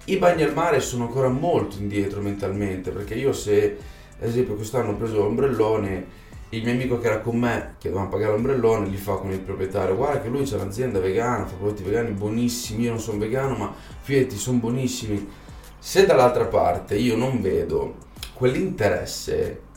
I 0.06 0.18
bagni 0.18 0.44
al 0.44 0.54
mare 0.54 0.80
sono 0.80 1.06
ancora 1.06 1.30
molto 1.30 1.78
indietro 1.78 2.22
mentalmente 2.22 2.92
perché 2.92 3.16
io 3.16 3.32
se 3.32 3.78
ad 4.20 4.28
esempio 4.28 4.56
quest'anno 4.56 4.92
ho 4.92 4.96
preso 4.96 5.18
l'ombrellone 5.18 6.28
il 6.50 6.64
mio 6.64 6.74
amico 6.74 6.98
che 7.00 7.08
era 7.08 7.20
con 7.20 7.38
me 7.38 7.76
che 7.78 7.90
doveva 7.90 8.08
pagare 8.08 8.32
l'ombrellone 8.32 8.88
gli 8.88 8.98
fa 8.98 9.16
con 9.16 9.32
il 9.32 9.40
proprietario 9.40 9.96
guarda 9.96 10.22
che 10.22 10.30
lui 10.30 10.44
c'è 10.44 10.56
un'azienda 10.56 11.00
vegana 11.00 11.46
fa 11.46 11.56
prodotti 11.56 11.84
vegani 11.84 12.12
buonissimi 12.12 12.84
io 12.84 12.92
non 12.92 13.00
sono 13.00 13.20
vegano 13.20 13.56
ma 13.56 13.74
fidati 14.02 14.36
sono 14.36 14.58
buonissimi 14.58 15.30
se 15.78 16.06
dall'altra 16.06 16.46
parte 16.46 16.96
io 16.96 17.16
non 17.16 17.42
vedo 17.42 17.96
quell'interesse 18.34 19.68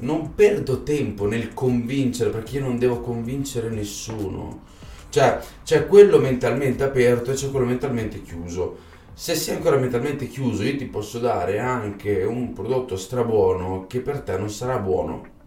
non 0.00 0.34
perdo 0.34 0.82
tempo 0.82 1.26
nel 1.26 1.52
convincere 1.52 2.30
perché 2.30 2.56
io 2.56 2.64
non 2.64 2.78
devo 2.78 3.00
convincere 3.00 3.68
nessuno. 3.70 4.68
Cioè, 5.08 5.40
c'è 5.64 5.86
quello 5.86 6.18
mentalmente 6.18 6.84
aperto 6.84 7.30
e 7.30 7.34
c'è 7.34 7.50
quello 7.50 7.66
mentalmente 7.66 8.22
chiuso. 8.22 8.88
Se 9.12 9.34
sei 9.34 9.56
ancora 9.56 9.76
mentalmente 9.76 10.28
chiuso, 10.28 10.62
io 10.62 10.76
ti 10.76 10.86
posso 10.86 11.18
dare 11.18 11.58
anche 11.58 12.22
un 12.22 12.52
prodotto 12.52 12.96
strabuono 12.96 13.86
che 13.86 14.00
per 14.00 14.20
te 14.20 14.38
non 14.38 14.50
sarà 14.50 14.78
buono. 14.78 15.38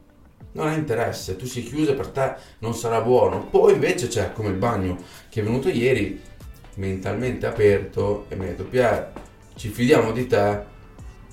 Non 0.53 0.67
ha 0.67 0.73
interesse, 0.73 1.35
tu 1.35 1.45
sei 1.45 1.63
chiuso 1.63 1.91
e 1.91 1.95
per 1.95 2.07
te 2.07 2.35
non 2.59 2.73
sarà 2.73 3.01
buono. 3.01 3.45
Poi 3.45 3.73
invece 3.73 4.07
c'è 4.07 4.33
come 4.33 4.49
il 4.49 4.55
bagno 4.55 4.97
che 5.29 5.41
è 5.41 5.43
venuto 5.43 5.69
ieri, 5.69 6.21
mentalmente 6.75 7.45
aperto 7.45 8.25
e 8.29 8.35
mi 8.35 8.45
ha 8.45 8.47
detto 8.49 8.63
Pier, 8.63 9.11
ci 9.55 9.69
fidiamo 9.69 10.11
di 10.11 10.27
te, 10.27 10.63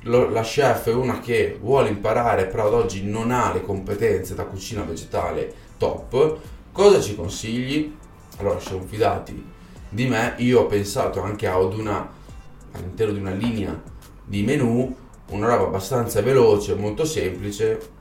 la 0.03 0.43
chef 0.43 0.89
è 0.89 0.95
una 0.95 1.21
che 1.21 1.59
vuole 1.61 1.91
imparare 1.91 2.47
però 2.47 2.67
ad 2.67 2.73
oggi 2.73 3.05
non 3.05 3.31
ha 3.31 3.53
le 3.53 3.63
competenze 3.63 4.35
da 4.35 4.45
cucina 4.45 4.83
vegetale 4.83 5.53
top, 5.77 6.39
cosa 6.73 7.01
ci 7.01 7.15
consigli? 7.15 7.95
Allora 8.39 8.59
siamo 8.59 8.83
fidati 8.87 9.45
di 9.89 10.07
me, 10.07 10.35
io 10.39 10.61
ho 10.61 10.67
pensato 10.67 11.21
anche 11.21 11.47
ad 11.47 11.75
una, 11.75 12.11
all'interno 12.73 13.13
di 13.13 13.21
una 13.21 13.33
linea 13.33 13.79
di 14.25 14.43
menu, 14.43 14.97
una 15.31 15.49
roba 15.49 15.65
abbastanza 15.65 16.23
veloce, 16.23 16.75
molto 16.75 17.05
semplice, 17.05 17.99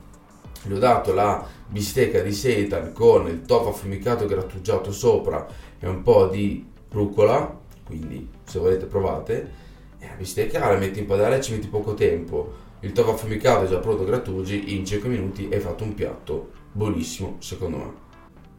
gli 0.62 0.72
ho 0.72 0.78
dato 0.78 1.12
la 1.14 1.46
bistecca 1.66 2.20
di 2.20 2.32
seitan 2.32 2.92
con 2.92 3.28
il 3.28 3.42
tofu 3.42 3.68
affumicato 3.68 4.26
grattugiato 4.26 4.92
sopra 4.92 5.46
e 5.78 5.88
un 5.88 6.02
po' 6.02 6.26
di 6.26 6.66
rucola, 6.90 7.58
quindi 7.84 8.28
se 8.44 8.58
volete 8.58 8.86
provate 8.86 9.50
e 9.98 10.06
la 10.06 10.14
bistecca 10.14 10.68
la 10.68 10.76
metti 10.76 10.98
in 10.98 11.06
padella 11.06 11.36
e 11.36 11.40
ci 11.40 11.52
metti 11.52 11.68
poco 11.68 11.94
tempo. 11.94 12.68
Il 12.80 12.92
tofu 12.92 13.10
affumicato 13.10 13.64
è 13.64 13.68
già 13.68 13.78
pronto 13.78 14.04
grattugi, 14.04 14.74
in 14.74 14.86
5 14.86 15.08
minuti 15.08 15.48
hai 15.52 15.60
fatto 15.60 15.84
un 15.84 15.94
piatto 15.94 16.50
buonissimo, 16.72 17.36
secondo 17.38 17.76
me. 17.76 17.92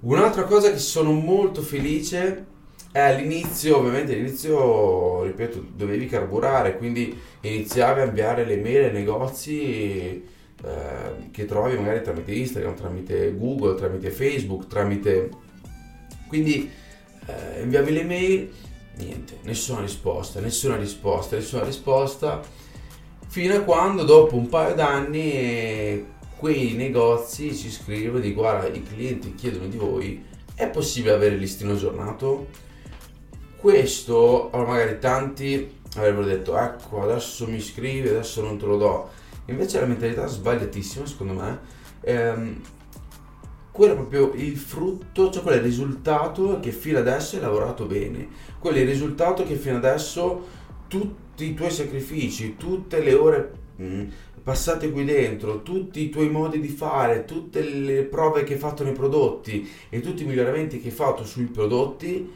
Un'altra 0.01 0.43
cosa 0.43 0.71
che 0.71 0.77
sono 0.79 1.11
molto 1.11 1.61
felice 1.61 2.45
è 2.91 2.99
all'inizio, 2.99 3.77
ovviamente 3.77 4.13
all'inizio, 4.13 5.23
ripeto, 5.23 5.65
dovevi 5.75 6.05
carburare, 6.07 6.77
quindi 6.77 7.17
iniziavi 7.41 8.01
a 8.01 8.05
inviare 8.05 8.45
le 8.45 8.57
mail 8.57 8.85
ai 8.85 8.91
negozi 8.91 10.23
eh, 10.63 11.29
che 11.31 11.45
trovavi 11.45 11.77
magari 11.77 12.01
tramite 12.01 12.33
Instagram, 12.33 12.75
tramite 12.75 13.35
Google, 13.37 13.75
tramite 13.75 14.09
Facebook, 14.11 14.67
tramite... 14.67 15.29
Quindi 16.27 16.69
eh, 17.25 17.61
inviavi 17.61 17.91
le 17.91 18.03
mail. 18.03 18.51
Niente, 18.97 19.37
nessuna 19.43 19.81
risposta, 19.81 20.39
nessuna 20.39 20.75
risposta, 20.75 21.35
nessuna 21.35 21.63
risposta, 21.63 22.41
fino 23.27 23.55
a 23.55 23.61
quando 23.61 24.03
dopo 24.03 24.35
un 24.35 24.49
paio 24.49 24.75
d'anni 24.75 26.05
quei 26.35 26.73
negozi 26.73 27.55
ci 27.55 27.71
scrivono 27.71 28.19
di 28.19 28.33
guarda 28.33 28.67
i 28.67 28.83
clienti 28.83 29.33
chiedono 29.33 29.67
di 29.67 29.77
voi, 29.77 30.23
è 30.55 30.67
possibile 30.67 31.13
avere 31.13 31.35
il 31.35 31.39
listino 31.39 31.71
aggiornato? 31.71 32.47
Questo, 33.55 34.49
magari 34.53 34.99
tanti 34.99 35.79
avrebbero 35.95 36.25
detto 36.25 36.57
ecco 36.57 37.03
adesso 37.03 37.47
mi 37.47 37.61
scrivi, 37.61 38.09
adesso 38.09 38.41
non 38.41 38.57
te 38.57 38.65
lo 38.65 38.77
do, 38.77 39.09
invece 39.51 39.79
la 39.79 39.85
mentalità 39.85 40.25
sbagliatissima 40.27 41.05
secondo 41.05 41.33
me. 41.33 41.59
Ehm, 42.01 42.61
quello 43.71 43.93
è 43.93 43.95
proprio 43.95 44.33
il 44.33 44.57
frutto, 44.57 45.29
cioè 45.31 45.41
quello 45.41 45.57
è 45.57 45.59
il 45.59 45.65
risultato 45.65 46.59
che 46.59 46.71
fino 46.71 46.99
adesso 46.99 47.35
hai 47.35 47.41
lavorato 47.41 47.85
bene, 47.85 48.27
quello 48.59 48.77
è 48.77 48.81
il 48.81 48.87
risultato 48.87 49.43
che 49.43 49.55
fino 49.55 49.77
adesso 49.77 50.45
tutti 50.87 51.45
i 51.45 51.53
tuoi 51.53 51.71
sacrifici, 51.71 52.57
tutte 52.57 53.01
le 53.01 53.13
ore 53.13 53.51
mh, 53.77 53.85
mm, 53.85 54.07
passate 54.43 54.91
qui 54.91 55.05
dentro, 55.05 55.61
tutti 55.61 56.01
i 56.01 56.09
tuoi 56.09 56.29
modi 56.29 56.59
di 56.59 56.67
fare, 56.67 57.23
tutte 57.23 57.61
le 57.61 58.03
prove 58.03 58.43
che 58.43 58.53
hai 58.53 58.59
fatto 58.59 58.83
nei 58.83 58.93
prodotti 58.93 59.69
e 59.89 60.01
tutti 60.01 60.23
i 60.23 60.25
miglioramenti 60.25 60.81
che 60.81 60.89
hai 60.89 60.93
fatto 60.93 61.23
sui 61.23 61.45
prodotti 61.45 62.29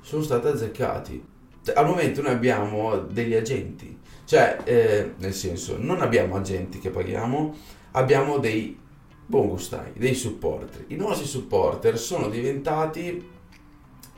sono 0.00 0.22
stati 0.22 0.46
azzeccati. 0.46 1.29
Cioè, 1.62 1.76
al 1.76 1.86
momento 1.86 2.22
noi 2.22 2.32
abbiamo 2.32 2.96
degli 2.98 3.34
agenti, 3.34 3.98
cioè 4.24 4.58
eh, 4.64 5.12
nel 5.16 5.34
senso 5.34 5.76
non 5.78 6.00
abbiamo 6.00 6.36
agenti 6.36 6.78
che 6.78 6.90
paghiamo, 6.90 7.54
abbiamo 7.92 8.38
dei 8.38 8.78
buon 9.26 9.48
gustai, 9.48 9.92
dei 9.94 10.14
supporter. 10.14 10.84
I 10.88 10.96
nostri 10.96 11.26
supporter 11.26 11.98
sono 11.98 12.28
diventati 12.28 13.38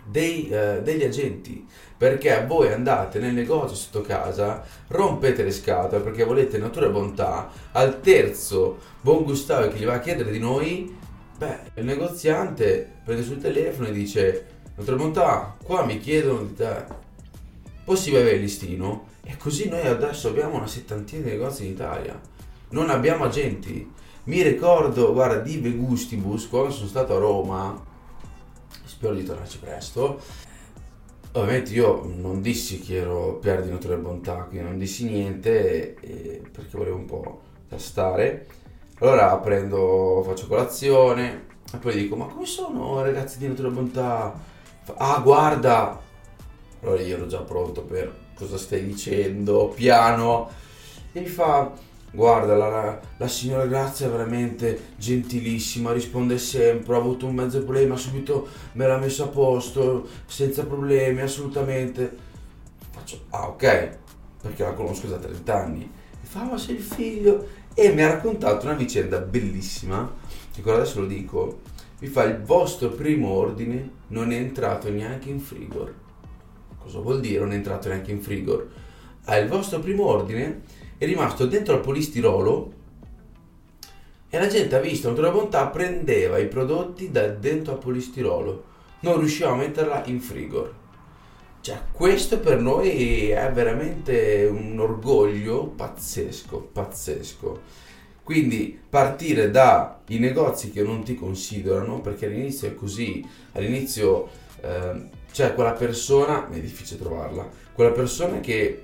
dei, 0.04 0.48
eh, 0.48 0.80
degli 0.82 1.04
agenti 1.04 1.66
perché 1.96 2.44
voi 2.46 2.72
andate 2.72 3.18
nel 3.20 3.32
negozio 3.32 3.76
sotto 3.76 4.00
casa, 4.00 4.64
rompete 4.88 5.44
le 5.44 5.52
scatole 5.52 6.02
perché 6.02 6.24
volete 6.24 6.58
natura 6.58 6.86
e 6.86 6.90
bontà, 6.90 7.50
al 7.72 8.00
terzo 8.00 8.78
buon 9.00 9.22
gustavo 9.22 9.68
che 9.68 9.78
gli 9.78 9.84
va 9.84 9.94
a 9.94 10.00
chiedere 10.00 10.32
di 10.32 10.40
noi, 10.40 10.96
beh, 11.38 11.58
il 11.74 11.84
negoziante 11.84 12.90
prende 13.04 13.22
sul 13.22 13.40
telefono 13.40 13.88
e 13.88 13.92
dice 13.92 14.46
natura 14.74 14.96
e 14.96 14.98
bontà, 14.98 15.56
qua 15.62 15.84
mi 15.84 15.98
chiedono 15.98 16.42
di 16.42 16.54
te, 16.54 16.84
possibile 17.84 18.22
avere 18.22 18.36
il 18.36 18.42
listino? 18.42 19.08
E 19.24 19.36
così 19.36 19.68
noi 19.68 19.86
adesso 19.86 20.28
abbiamo 20.28 20.56
una 20.56 20.66
settantina 20.66 21.22
di 21.22 21.30
negozi 21.30 21.64
in 21.64 21.72
Italia, 21.72 22.20
non 22.70 22.90
abbiamo 22.90 23.24
agenti 23.24 24.00
mi 24.24 24.40
ricordo, 24.40 25.12
guarda, 25.12 25.38
di 25.38 25.58
Vegustibus, 25.58 26.48
quando 26.48 26.70
sono 26.70 26.86
stato 26.86 27.16
a 27.16 27.18
Roma, 27.18 27.84
spero 28.84 29.14
di 29.14 29.24
tornarci 29.24 29.58
presto. 29.58 30.20
Ovviamente 31.32 31.72
io 31.72 32.04
non 32.04 32.40
dissi 32.40 32.78
che 32.78 32.98
ero 32.98 33.38
Pier 33.38 33.64
di 33.64 33.70
Natura 33.70 33.94
e 33.94 33.98
Bontà, 33.98 34.44
quindi 34.44 34.68
non 34.68 34.78
dissi 34.78 35.06
niente 35.06 35.96
eh, 35.98 36.42
perché 36.52 36.76
volevo 36.76 36.96
un 36.96 37.06
po' 37.06 37.40
tastare. 37.68 38.46
Allora 39.00 39.36
prendo, 39.38 40.22
faccio 40.24 40.46
colazione 40.46 41.46
e 41.72 41.78
poi 41.78 41.94
dico, 41.96 42.14
ma 42.14 42.26
come 42.26 42.46
sono 42.46 43.02
ragazzi 43.02 43.38
di 43.38 43.48
Natura 43.48 43.68
e 43.68 43.72
Bontà? 43.72 44.40
Ah, 44.98 45.18
guarda! 45.18 46.00
Allora 46.82 47.00
io 47.00 47.16
ero 47.16 47.26
già 47.26 47.38
pronto 47.38 47.82
per 47.82 48.12
cosa 48.34 48.58
stai 48.58 48.84
dicendo, 48.84 49.68
piano. 49.68 50.50
E 51.12 51.20
mi 51.20 51.26
fa, 51.26 51.72
guarda, 52.10 52.56
la, 52.56 53.00
la, 53.16 53.28
signora 53.28 53.66
Grazia 53.66 54.06
è 54.06 54.10
veramente 54.10 54.90
gentilissima, 54.96 55.92
risponde 55.92 56.38
sempre, 56.38 56.94
ho 56.94 56.98
avuto 56.98 57.26
un 57.26 57.34
mezzo 57.34 57.62
problema, 57.62 57.96
subito 57.96 58.48
me 58.72 58.86
l'ha 58.86 58.98
messo 58.98 59.24
a 59.24 59.28
posto, 59.28 60.08
senza 60.26 60.64
problemi, 60.64 61.20
assolutamente. 61.20 62.30
Faccio, 62.90 63.20
ah 63.30 63.46
ok, 63.48 63.98
perché 64.40 64.64
la 64.64 64.72
conosco 64.72 65.06
da 65.06 65.18
30 65.18 65.54
anni. 65.54 65.78
Mi 65.78 66.26
fa, 66.26 66.42
ma 66.42 66.58
sei 66.58 66.76
il 66.76 66.82
figlio? 66.82 67.46
E 67.74 67.92
mi 67.92 68.02
ha 68.02 68.08
raccontato 68.08 68.66
una 68.66 68.74
vicenda 68.74 69.18
bellissima, 69.18 70.12
che 70.52 70.68
adesso 70.68 71.00
lo 71.00 71.06
dico, 71.06 71.60
mi 72.00 72.08
fa 72.08 72.24
il 72.24 72.42
vostro 72.42 72.88
primo 72.88 73.30
ordine 73.30 74.00
non 74.08 74.32
è 74.32 74.36
entrato 74.36 74.90
neanche 74.90 75.28
in 75.28 75.38
frigor. 75.38 75.94
Cosa 76.82 76.98
vuol 76.98 77.20
dire? 77.20 77.38
Non 77.40 77.52
è 77.52 77.54
entrato 77.54 77.88
neanche 77.88 78.10
in 78.10 78.20
frigor? 78.20 78.68
Ah, 79.24 79.36
il 79.36 79.48
vostro 79.48 79.78
primo 79.78 80.06
ordine 80.06 80.62
è 80.98 81.06
rimasto 81.06 81.46
dentro 81.46 81.74
al 81.74 81.80
polistirolo 81.80 82.80
e 84.28 84.38
la 84.38 84.46
gente 84.46 84.74
ha 84.74 84.80
visto 84.80 85.12
la 85.20 85.30
bontà 85.30 85.66
prendeva 85.66 86.38
i 86.38 86.48
prodotti 86.48 87.10
da 87.10 87.28
dentro 87.28 87.74
al 87.74 87.78
polistirolo. 87.78 88.64
Non 89.00 89.18
riusciva 89.18 89.50
a 89.50 89.56
metterla 89.56 90.04
in 90.06 90.20
frigor. 90.20 90.74
Cioè 91.60 91.80
questo 91.92 92.40
per 92.40 92.58
noi 92.58 93.28
è 93.28 93.50
veramente 93.52 94.48
un 94.50 94.78
orgoglio 94.80 95.66
pazzesco 95.66 96.70
pazzesco. 96.72 97.60
Quindi 98.22 98.80
partire 98.88 99.50
dai 99.50 100.18
negozi 100.18 100.70
che 100.70 100.82
non 100.82 101.02
ti 101.02 101.14
considerano 101.14 102.00
perché 102.00 102.26
all'inizio 102.26 102.68
è 102.68 102.74
così. 102.74 103.22
All'inizio 103.52 104.28
eh, 104.62 105.08
c'è 105.32 105.54
quella 105.54 105.72
persona 105.72 106.48
è 106.50 106.60
difficile 106.60 107.00
trovarla 107.00 107.48
quella 107.74 107.90
persona 107.90 108.40
che 108.40 108.82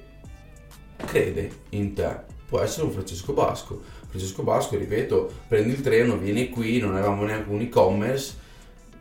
crede 0.96 1.50
in 1.70 1.94
te. 1.94 2.26
Può 2.46 2.60
essere 2.60 2.86
un 2.86 2.92
Francesco 2.92 3.32
Basco. 3.32 3.80
Francesco 4.08 4.42
Basco, 4.42 4.76
ripeto, 4.76 5.30
prendi 5.48 5.70
il 5.70 5.80
treno, 5.80 6.16
vieni 6.16 6.48
qui, 6.48 6.78
non 6.78 6.96
avevamo 6.96 7.24
neanche 7.24 7.50
un 7.50 7.60
e-commerce, 7.60 8.34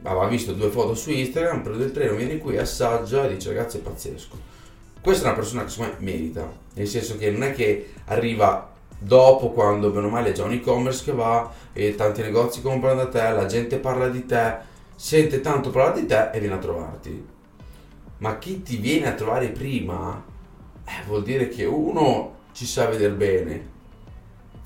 aveva 0.04 0.28
visto 0.28 0.54
due 0.54 0.70
foto 0.70 0.94
su 0.94 1.12
Instagram, 1.12 1.62
prende 1.62 1.86
il 1.86 1.92
treno, 1.92 2.16
vieni 2.16 2.38
qui, 2.38 2.58
assaggia 2.58 3.26
e 3.26 3.34
dice 3.34 3.50
ragazzi 3.50 3.78
è 3.78 3.80
pazzesco. 3.80 4.56
Questa 5.02 5.24
è 5.24 5.28
una 5.28 5.38
persona 5.38 5.64
che 5.64 5.70
secondo 5.70 5.94
me 6.00 6.12
merita, 6.12 6.52
nel 6.74 6.88
senso 6.88 7.18
che 7.18 7.32
non 7.32 7.44
è 7.44 7.54
che 7.54 7.94
arriva 8.06 8.76
dopo 9.00 9.52
quando 9.52 9.92
bene 9.92 10.08
o 10.08 10.10
male 10.10 10.30
è 10.30 10.34
già 10.34 10.44
un 10.44 10.52
e-commerce 10.52 11.04
che 11.04 11.14
va 11.14 11.50
e 11.72 11.96
tanti 11.96 12.22
negozi 12.22 12.62
comprano 12.62 13.04
da 13.04 13.08
te, 13.08 13.32
la 13.32 13.46
gente 13.46 13.78
parla 13.78 14.10
di 14.10 14.26
te, 14.26 14.58
sente 14.96 15.40
tanto 15.40 15.70
parlare 15.70 16.02
di 16.02 16.08
te 16.08 16.32
e 16.32 16.40
viene 16.40 16.56
a 16.56 16.60
trovarti. 16.60 17.36
Ma 18.20 18.38
chi 18.38 18.64
ti 18.64 18.78
viene 18.78 19.08
a 19.08 19.14
trovare 19.14 19.50
prima 19.50 20.24
eh, 20.84 21.04
vuol 21.06 21.24
dire 21.24 21.50
che 21.50 21.66
uno 21.66 22.36
ci 22.52 22.66
sa 22.66 22.88
vedere 22.88 23.14
bene 23.14 23.76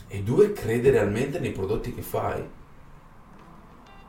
e 0.08 0.22
due 0.24 0.51
crede 0.51 0.91
realmente 0.91 1.39
nei 1.39 1.51
prodotti 1.51 1.93
che 1.93 2.01
fai. 2.01 2.43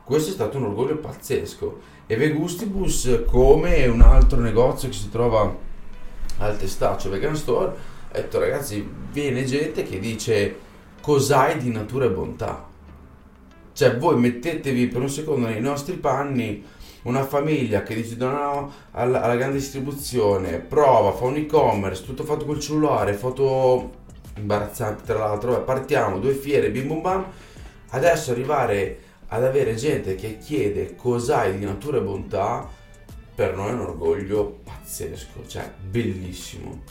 Questo 0.03 0.31
è 0.31 0.33
stato 0.33 0.57
un 0.57 0.65
orgoglio 0.65 0.97
pazzesco. 0.97 1.79
E 2.05 2.17
Vegustibus, 2.17 3.23
come 3.25 3.87
un 3.87 4.01
altro 4.01 4.39
negozio 4.39 4.89
che 4.89 4.95
si 4.95 5.09
trova 5.09 5.55
al 6.39 6.57
Testaccio 6.57 7.09
Vegan 7.09 7.37
Store, 7.37 7.73
ha 8.11 8.15
detto 8.17 8.39
ragazzi, 8.39 8.85
viene 9.11 9.45
gente 9.45 9.83
che 9.83 9.99
dice 9.99 10.57
cos'hai 10.99 11.57
di 11.57 11.69
natura 11.71 12.05
e 12.05 12.09
bontà. 12.11 12.67
Cioè 13.71 13.97
voi 13.97 14.19
mettetevi 14.19 14.87
per 14.87 15.01
un 15.01 15.09
secondo 15.09 15.47
nei 15.47 15.61
nostri 15.61 15.95
panni 15.95 16.63
una 17.03 17.25
famiglia 17.25 17.83
che 17.83 17.95
dice 17.95 18.15
no, 18.17 18.29
no 18.29 18.73
alla, 18.91 19.21
alla, 19.21 19.35
grande 19.35 19.57
distribuzione, 19.57 20.59
prova, 20.59 21.11
fa 21.11 21.25
un 21.25 21.37
e-commerce, 21.37 22.03
tutto 22.03 22.23
fatto 22.23 22.45
col 22.45 22.59
cellulare, 22.59 23.13
foto 23.13 24.01
imbarazzanti 24.37 25.03
tra 25.03 25.19
l'altro, 25.19 25.61
partiamo, 25.63 26.19
due 26.19 26.33
fiere, 26.33 26.71
bim 26.71 26.87
bum 26.87 27.01
bam, 27.01 27.25
adesso 27.89 28.31
arrivare 28.31 28.99
ad 29.27 29.43
avere 29.43 29.75
gente 29.75 30.15
che 30.15 30.37
chiede 30.37 30.95
cos'hai 30.95 31.57
di 31.57 31.65
natura 31.65 31.97
e 31.97 32.01
bontà, 32.01 32.67
per 33.35 33.55
noi 33.55 33.69
è 33.69 33.73
un 33.73 33.79
orgoglio 33.79 34.59
pazzesco, 34.63 35.47
cioè 35.47 35.69
bellissimo. 35.89 36.81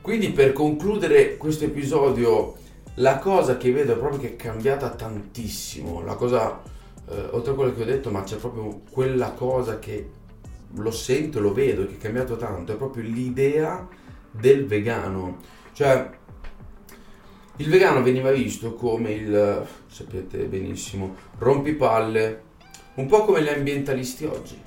Quindi 0.00 0.30
per 0.30 0.52
concludere 0.52 1.36
questo 1.36 1.64
episodio, 1.64 2.54
la 2.94 3.18
cosa 3.18 3.58
che 3.58 3.70
vedo 3.70 3.92
è 3.92 3.96
proprio 3.96 4.20
che 4.20 4.28
è 4.28 4.36
cambiata 4.36 4.88
tantissimo, 4.90 6.02
la 6.02 6.14
cosa 6.14 6.62
eh, 7.10 7.28
oltre 7.32 7.52
a 7.52 7.54
quello 7.54 7.74
che 7.74 7.82
ho 7.82 7.86
detto, 7.86 8.10
ma 8.10 8.22
c'è 8.22 8.36
proprio 8.36 8.82
quella 8.90 9.32
cosa 9.32 9.78
che 9.78 10.10
lo 10.74 10.90
sento, 10.92 11.40
lo 11.40 11.52
vedo, 11.52 11.84
che 11.86 11.94
è 11.94 11.98
cambiato 11.98 12.36
tanto, 12.36 12.72
è 12.72 12.76
proprio 12.76 13.02
l'idea 13.02 13.86
del 14.30 14.66
vegano. 14.66 15.38
Cioè, 15.72 16.08
il 17.56 17.68
vegano 17.68 18.02
veniva 18.02 18.30
visto 18.30 18.74
come 18.74 19.12
il, 19.12 19.66
sapete 19.88 20.44
benissimo, 20.44 21.16
rompipalle, 21.38 22.42
un 22.94 23.06
po' 23.06 23.24
come 23.24 23.42
gli 23.42 23.48
ambientalisti 23.48 24.24
oggi. 24.26 24.62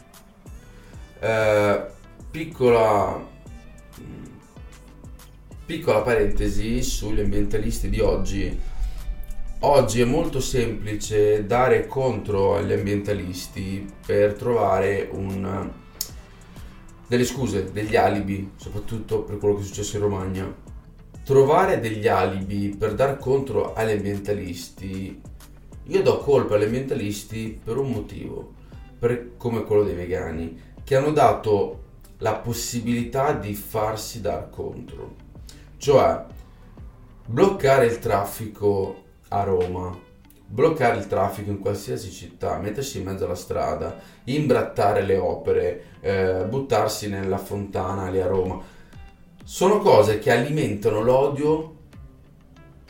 Eh, 1.20 1.82
piccola, 2.30 3.26
piccola 5.66 6.02
parentesi 6.02 6.84
sugli 6.84 7.22
ambientalisti 7.22 7.90
di 7.90 8.02
oggi 8.02 8.72
Oggi 9.66 10.02
è 10.02 10.06
molto 10.06 10.42
semplice 10.42 11.46
dare 11.46 11.88
contro 11.88 12.56
agli 12.56 12.74
ambientalisti 12.74 13.90
per 14.06 14.34
trovare 14.34 15.08
un, 15.10 15.72
delle 17.08 17.24
scuse, 17.24 17.72
degli 17.72 17.96
alibi, 17.96 18.52
soprattutto 18.58 19.22
per 19.22 19.38
quello 19.38 19.56
che 19.56 19.62
è 19.62 19.66
successo 19.66 19.96
in 19.96 20.02
Romagna. 20.02 20.54
Trovare 21.24 21.80
degli 21.80 22.10
alibi 22.10 22.76
per 22.78 22.94
dar 22.94 23.18
contro 23.18 23.74
agli 23.74 23.92
ambientalisti, 23.92 25.22
io 25.86 26.02
do 26.02 26.18
colpa 26.18 26.56
agli 26.56 26.64
ambientalisti 26.64 27.58
per 27.64 27.78
un 27.78 27.90
motivo, 27.90 28.52
per, 29.00 29.38
come 29.38 29.64
quello 29.64 29.84
dei 29.84 29.96
vegani, 29.96 30.60
che 30.84 30.98
hanno 30.98 31.12
dato 31.14 31.84
la 32.18 32.34
possibilità 32.34 33.32
di 33.32 33.54
farsi 33.54 34.20
dar 34.20 34.50
contro. 34.50 35.16
Cioè, 35.78 36.22
bloccare 37.28 37.86
il 37.86 38.00
traffico 38.00 39.03
a 39.34 39.44
Roma, 39.44 39.98
bloccare 40.46 40.98
il 40.98 41.08
traffico 41.08 41.50
in 41.50 41.58
qualsiasi 41.58 42.12
città, 42.12 42.60
mettersi 42.60 43.00
in 43.00 43.06
mezzo 43.06 43.26
alla 43.26 43.36
strada, 43.36 44.00
imbrattare 44.26 45.02
le 45.02 45.18
opere, 45.18 45.84
eh, 46.02 46.46
buttarsi 46.48 47.10
nella 47.10 47.40
fontana 47.40 48.10
lì 48.10 48.22
a 48.22 48.28
Roma, 48.28 48.62
sono 49.44 49.80
cose 49.80 50.20
che 50.20 50.32
alimentano 50.32 51.02
l'odio 51.02 51.76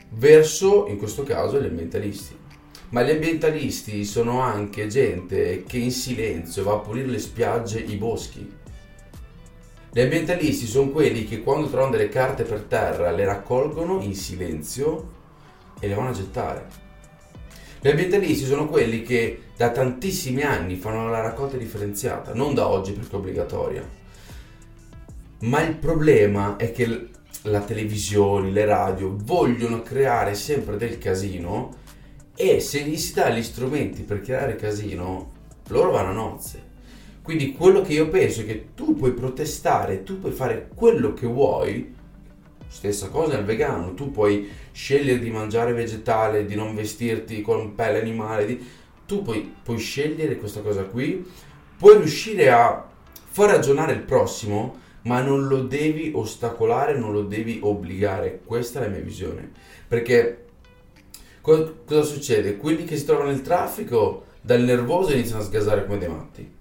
verso, 0.10 0.88
in 0.88 0.98
questo 0.98 1.24
caso, 1.24 1.60
gli 1.62 1.66
ambientalisti. 1.66 2.42
Ma 2.90 3.02
gli 3.02 3.12
ambientalisti 3.12 4.04
sono 4.04 4.42
anche 4.42 4.88
gente 4.88 5.64
che 5.64 5.78
in 5.78 5.92
silenzio 5.92 6.64
va 6.64 6.74
a 6.74 6.80
pulire 6.80 7.08
le 7.08 7.20
spiagge, 7.20 7.80
i 7.80 7.96
boschi. 7.96 8.62
Gli 9.92 10.00
ambientalisti 10.02 10.68
sono 10.68 10.90
quelli 10.90 11.24
che 11.24 11.42
quando 11.42 11.70
trovano 11.70 11.92
delle 11.92 12.10
carte 12.10 12.44
per 12.44 12.64
terra 12.64 13.12
le 13.12 13.26
raccolgono 13.26 14.02
in 14.02 14.14
silenzio 14.14 15.13
e 15.84 15.88
le 15.90 15.96
vanno 15.96 16.10
a 16.10 16.14
gettare. 16.14 16.66
Gli 17.82 17.90
ambientalisti 17.90 18.46
sono 18.46 18.68
quelli 18.68 19.02
che 19.02 19.42
da 19.58 19.70
tantissimi 19.70 20.42
anni 20.42 20.76
fanno 20.78 21.10
la 21.10 21.20
raccolta 21.20 21.58
differenziata, 21.58 22.34
non 22.34 22.54
da 22.54 22.70
oggi 22.70 22.94
perché 22.94 23.12
è 23.12 23.16
obbligatoria. 23.16 23.90
Ma 25.42 25.62
il 25.62 25.76
problema 25.76 26.56
è 26.56 26.72
che 26.72 27.10
la 27.44 27.60
televisione, 27.60 28.52
le 28.52 28.64
radio 28.64 29.14
vogliono 29.14 29.82
creare 29.82 30.36
sempre 30.36 30.78
del 30.78 30.98
casino 30.98 31.76
e 32.34 32.62
se 32.62 32.84
gli 32.84 32.96
si 32.96 33.14
dà 33.14 33.30
gli 33.30 33.44
strumenti 33.44 34.04
per 34.04 34.22
creare 34.22 34.56
casino, 34.56 35.32
loro 35.68 35.92
vanno 35.92 36.12
a 36.12 36.14
nozze. 36.14 36.72
Quindi 37.22 37.52
quello 37.52 37.82
che 37.82 37.92
io 37.92 38.08
penso 38.08 38.42
è 38.42 38.46
che 38.46 38.68
tu 38.74 38.96
puoi 38.96 39.12
protestare, 39.12 40.04
tu 40.04 40.22
puoi 40.22 40.32
fare 40.32 40.70
quello 40.74 41.14
che 41.14 41.28
vuoi, 41.28 41.94
Stessa 42.74 43.10
cosa 43.10 43.36
nel 43.36 43.46
vegano, 43.46 43.94
tu 43.94 44.12
puoi 44.12 44.50
scegliere 44.72 45.20
di 45.20 45.30
mangiare 45.30 45.74
vegetale, 45.74 46.44
di 46.44 46.56
non 46.56 46.74
vestirti 46.74 47.44
con 47.44 47.76
pelle 47.76 48.02
animale, 48.02 48.48
di... 48.48 48.68
tu 49.06 49.22
puoi, 49.22 49.54
puoi 49.62 49.78
scegliere 49.78 50.38
questa 50.38 50.62
cosa 50.62 50.82
qui, 50.84 51.24
puoi 51.78 51.98
riuscire 51.98 52.50
a 52.52 52.84
far 53.30 53.52
ragionare 53.52 53.94
il 53.94 54.02
prossimo, 54.02 54.80
ma 55.04 55.22
non 55.22 55.48
lo 55.48 55.62
devi 55.62 56.14
ostacolare, 56.16 56.98
non 56.98 57.12
lo 57.14 57.22
devi 57.22 57.60
obbligare. 57.62 58.42
Questa 58.44 58.80
è 58.80 58.84
la 58.84 58.90
mia 58.90 59.02
visione. 59.02 59.52
Perché 59.88 60.46
co- 61.42 61.84
cosa 61.86 62.02
succede? 62.02 62.58
Quelli 62.58 62.86
che 62.86 62.98
si 62.98 63.06
trovano 63.06 63.30
nel 63.30 63.44
traffico 63.44 64.26
dal 64.42 64.62
nervoso 64.62 65.14
iniziano 65.14 65.44
a 65.44 65.46
sgasare 65.46 65.86
come 65.86 66.00
dei 66.00 66.10
matti. 66.10 66.52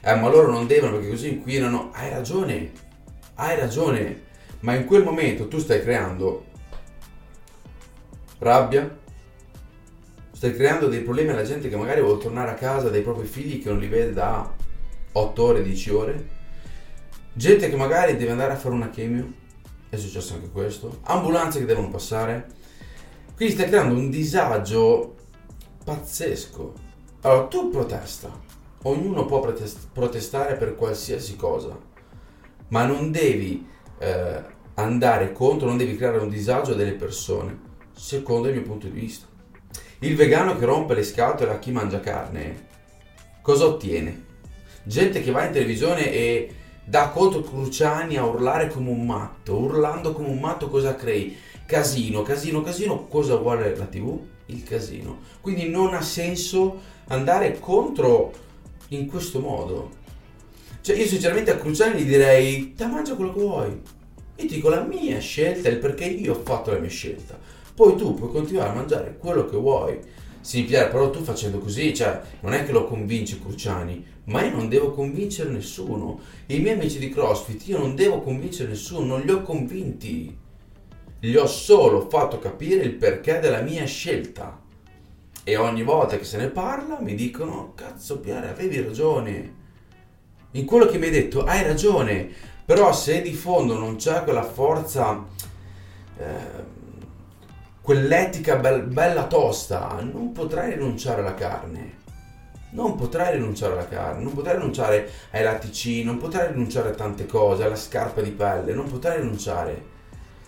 Eh, 0.00 0.14
ma 0.16 0.28
loro 0.28 0.50
non 0.50 0.66
devono 0.66 0.94
perché 0.94 1.10
così 1.10 1.28
inquinano. 1.28 1.90
Hai 1.92 2.10
ragione, 2.10 2.72
hai 3.34 3.56
ragione 3.56 4.26
ma 4.60 4.74
in 4.74 4.84
quel 4.84 5.02
momento 5.02 5.48
tu 5.48 5.58
stai 5.58 5.80
creando 5.80 6.46
rabbia, 8.38 8.96
stai 10.32 10.54
creando 10.54 10.88
dei 10.88 11.00
problemi 11.00 11.30
alla 11.30 11.42
gente 11.42 11.68
che 11.68 11.76
magari 11.76 12.00
vuole 12.00 12.20
tornare 12.20 12.50
a 12.50 12.54
casa 12.54 12.88
dai 12.88 13.02
propri 13.02 13.26
figli 13.26 13.62
che 13.62 13.68
non 13.68 13.78
li 13.78 13.88
vede 13.88 14.12
da 14.12 14.54
8 15.12 15.42
ore, 15.42 15.62
10 15.62 15.90
ore, 15.90 16.28
gente 17.32 17.68
che 17.68 17.76
magari 17.76 18.16
deve 18.16 18.30
andare 18.32 18.52
a 18.52 18.56
fare 18.56 18.74
una 18.74 18.90
chemio, 18.90 19.32
è 19.88 19.96
successo 19.96 20.34
anche 20.34 20.50
questo, 20.50 21.00
ambulanze 21.02 21.58
che 21.58 21.64
devono 21.64 21.88
passare, 21.88 22.46
quindi 23.34 23.54
stai 23.54 23.68
creando 23.68 23.94
un 23.94 24.10
disagio 24.10 25.14
pazzesco. 25.84 26.86
Allora 27.22 27.46
tu 27.46 27.70
protesta, 27.70 28.30
ognuno 28.82 29.24
può 29.24 29.40
protestare 29.40 30.56
per 30.56 30.76
qualsiasi 30.76 31.34
cosa, 31.34 31.76
ma 32.68 32.84
non 32.84 33.10
devi 33.10 33.66
eh, 33.98 34.42
andare 34.74 35.32
contro, 35.32 35.66
non 35.66 35.76
devi 35.76 35.96
creare 35.96 36.18
un 36.18 36.28
disagio 36.28 36.74
delle 36.74 36.92
persone, 36.92 37.58
secondo 37.92 38.48
il 38.48 38.54
mio 38.54 38.62
punto 38.62 38.86
di 38.86 38.98
vista. 38.98 39.26
Il 40.00 40.14
vegano 40.14 40.56
che 40.56 40.64
rompe 40.64 40.94
le 40.94 41.02
scatole 41.02 41.50
a 41.50 41.58
chi 41.58 41.72
mangia 41.72 42.00
carne, 42.00 42.66
cosa 43.42 43.66
ottiene? 43.66 44.26
Gente 44.84 45.22
che 45.22 45.32
va 45.32 45.44
in 45.44 45.52
televisione 45.52 46.12
e 46.12 46.54
dà 46.84 47.08
contro 47.08 47.42
Cruciani 47.42 48.16
a 48.16 48.24
urlare 48.24 48.68
come 48.68 48.90
un 48.90 49.04
matto, 49.04 49.56
urlando 49.58 50.12
come 50.12 50.28
un 50.28 50.38
matto 50.38 50.68
cosa 50.68 50.94
crei? 50.94 51.36
Casino, 51.66 52.22
casino, 52.22 52.62
casino, 52.62 53.06
cosa 53.08 53.36
vuole 53.36 53.76
la 53.76 53.84
TV? 53.84 54.18
Il 54.46 54.62
casino. 54.62 55.18
Quindi 55.42 55.68
non 55.68 55.92
ha 55.92 56.00
senso 56.00 56.80
andare 57.08 57.58
contro 57.58 58.32
in 58.88 59.06
questo 59.06 59.40
modo. 59.40 59.90
Cioè 60.80 60.96
io 60.96 61.06
sinceramente 61.06 61.50
a 61.50 61.56
Cruciani 61.56 62.00
gli 62.00 62.08
direi, 62.08 62.74
te 62.74 62.86
mangia 62.86 63.14
quello 63.14 63.32
che 63.32 63.40
vuoi. 63.40 63.68
Io 63.70 64.46
ti 64.46 64.54
dico 64.54 64.68
la 64.68 64.82
mia 64.82 65.18
scelta, 65.18 65.68
il 65.68 65.78
perché 65.78 66.04
io 66.04 66.32
ho 66.32 66.42
fatto 66.42 66.70
la 66.70 66.78
mia 66.78 66.88
scelta. 66.88 67.38
Poi 67.74 67.96
tu 67.96 68.14
puoi 68.14 68.30
continuare 68.30 68.70
a 68.70 68.74
mangiare 68.74 69.16
quello 69.18 69.44
che 69.44 69.56
vuoi. 69.56 69.98
Sì, 70.40 70.64
Pier, 70.64 70.88
però 70.88 71.10
tu 71.10 71.22
facendo 71.22 71.58
così, 71.58 71.92
cioè, 71.92 72.20
non 72.40 72.54
è 72.54 72.64
che 72.64 72.72
lo 72.72 72.86
convince 72.86 73.40
Cruciani, 73.40 74.04
ma 74.24 74.44
io 74.44 74.54
non 74.54 74.68
devo 74.68 74.92
convincere 74.92 75.50
nessuno. 75.50 76.20
I 76.46 76.60
miei 76.60 76.74
amici 76.74 76.98
di 76.98 77.10
CrossFit, 77.10 77.66
io 77.66 77.78
non 77.78 77.94
devo 77.94 78.22
convincere 78.22 78.70
nessuno, 78.70 79.04
non 79.04 79.20
li 79.20 79.30
ho 79.30 79.42
convinti. 79.42 80.36
Gli 81.20 81.34
ho 81.34 81.46
solo 81.46 82.08
fatto 82.08 82.38
capire 82.38 82.82
il 82.82 82.94
perché 82.94 83.40
della 83.40 83.60
mia 83.60 83.84
scelta. 83.84 84.58
E 85.42 85.56
ogni 85.56 85.82
volta 85.82 86.16
che 86.16 86.24
se 86.24 86.36
ne 86.36 86.48
parla 86.48 87.00
mi 87.00 87.14
dicono, 87.14 87.72
cazzo 87.74 88.20
Pier, 88.20 88.44
avevi 88.44 88.80
ragione. 88.80 89.57
In 90.52 90.64
quello 90.64 90.86
che 90.86 90.98
mi 90.98 91.06
hai 91.06 91.10
detto, 91.10 91.44
hai 91.44 91.62
ragione. 91.62 92.28
Però 92.64 92.92
se 92.92 93.22
di 93.22 93.34
fondo 93.34 93.78
non 93.78 93.96
c'è 93.96 94.22
quella 94.24 94.42
forza... 94.42 95.24
Eh, 96.18 96.76
quell'etica 97.80 98.56
be- 98.56 98.82
bella 98.82 99.26
tosta, 99.26 99.98
non 100.00 100.32
potrai 100.32 100.74
rinunciare 100.74 101.20
alla 101.20 101.34
carne. 101.34 101.96
Non 102.72 102.96
potrai 102.96 103.32
rinunciare 103.32 103.72
alla 103.72 103.88
carne, 103.88 104.22
non 104.22 104.34
potrai 104.34 104.56
rinunciare 104.56 105.10
ai 105.30 105.42
latticini, 105.42 106.04
non 106.04 106.18
potrai 106.18 106.48
rinunciare 106.48 106.90
a 106.90 106.94
tante 106.94 107.24
cose, 107.24 107.64
alla 107.64 107.76
scarpa 107.76 108.20
di 108.20 108.30
pelle, 108.30 108.74
non 108.74 108.90
potrai 108.90 109.20
rinunciare 109.20 109.96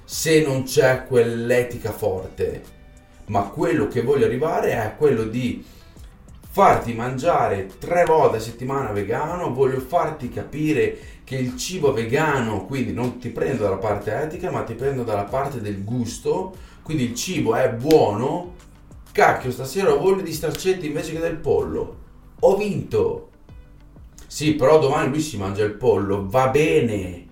se 0.05 0.43
non 0.43 0.65
c'è 0.65 1.07
quell'etica 1.07 1.93
forte. 1.93 2.63
Ma 3.27 3.45
quello 3.45 3.89
che 3.89 4.03
voglio 4.03 4.27
arrivare 4.27 4.73
è 4.73 4.97
quello 4.99 5.23
di 5.23 5.65
farti 6.53 6.93
mangiare 6.95 7.69
tre 7.79 8.05
volte 8.05 8.39
a 8.39 8.41
settimana 8.41 8.91
vegano, 8.91 9.55
voglio 9.55 9.79
farti 9.79 10.29
capire 10.31 10.99
che 11.23 11.37
il 11.37 11.57
cibo 11.57 11.93
vegano, 11.93 12.67
quindi 12.67 12.93
non 12.93 13.19
ti 13.19 13.29
prendo 13.29 13.63
dalla 13.63 13.77
parte 13.77 14.13
etica, 14.13 14.51
ma 14.51 14.63
ti 14.65 14.75
prendo 14.75 15.05
dalla 15.05 15.25
parte 15.25 15.61
del 15.61 15.85
gusto, 15.85 16.53
quindi 16.83 17.05
il 17.05 17.15
cibo 17.15 17.55
è 17.55 17.71
buono, 17.71 18.55
cacchio 19.13 19.53
stasera 19.53 19.93
ho 19.93 20.01
voglia 20.01 20.23
di 20.23 20.33
starcetti 20.33 20.87
invece 20.87 21.13
che 21.13 21.21
del 21.21 21.37
pollo, 21.37 21.99
ho 22.41 22.57
vinto. 22.57 23.29
Sì, 24.27 24.55
però 24.55 24.81
domani 24.81 25.11
lui 25.11 25.21
si 25.21 25.37
mangia 25.37 25.63
il 25.63 25.75
pollo, 25.75 26.27
va 26.29 26.49
bene, 26.49 27.27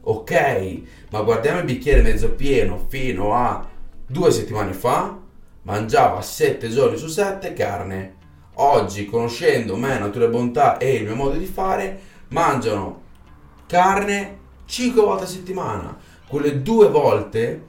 ok, 0.00 0.80
ma 1.10 1.20
guardiamo 1.20 1.58
il 1.58 1.66
bicchiere 1.66 2.00
mezzo 2.00 2.30
pieno 2.30 2.86
fino 2.88 3.34
a 3.34 3.68
due 4.06 4.30
settimane 4.30 4.72
fa, 4.72 5.18
mangiava 5.62 6.22
7 6.22 6.70
giorni 6.70 6.96
su 6.96 7.06
7 7.06 7.52
carne. 7.52 8.20
Oggi, 8.54 9.06
conoscendo 9.06 9.76
me, 9.76 9.98
natura 9.98 10.26
e 10.26 10.28
bontà 10.28 10.76
e 10.78 10.96
il 10.96 11.04
mio 11.04 11.14
modo 11.14 11.36
di 11.36 11.46
fare, 11.46 12.00
mangiano 12.28 13.00
carne 13.66 14.38
5 14.66 15.02
volte 15.02 15.24
a 15.24 15.26
settimana. 15.26 15.96
Quelle 16.26 16.62
due 16.62 16.88
volte 16.88 17.64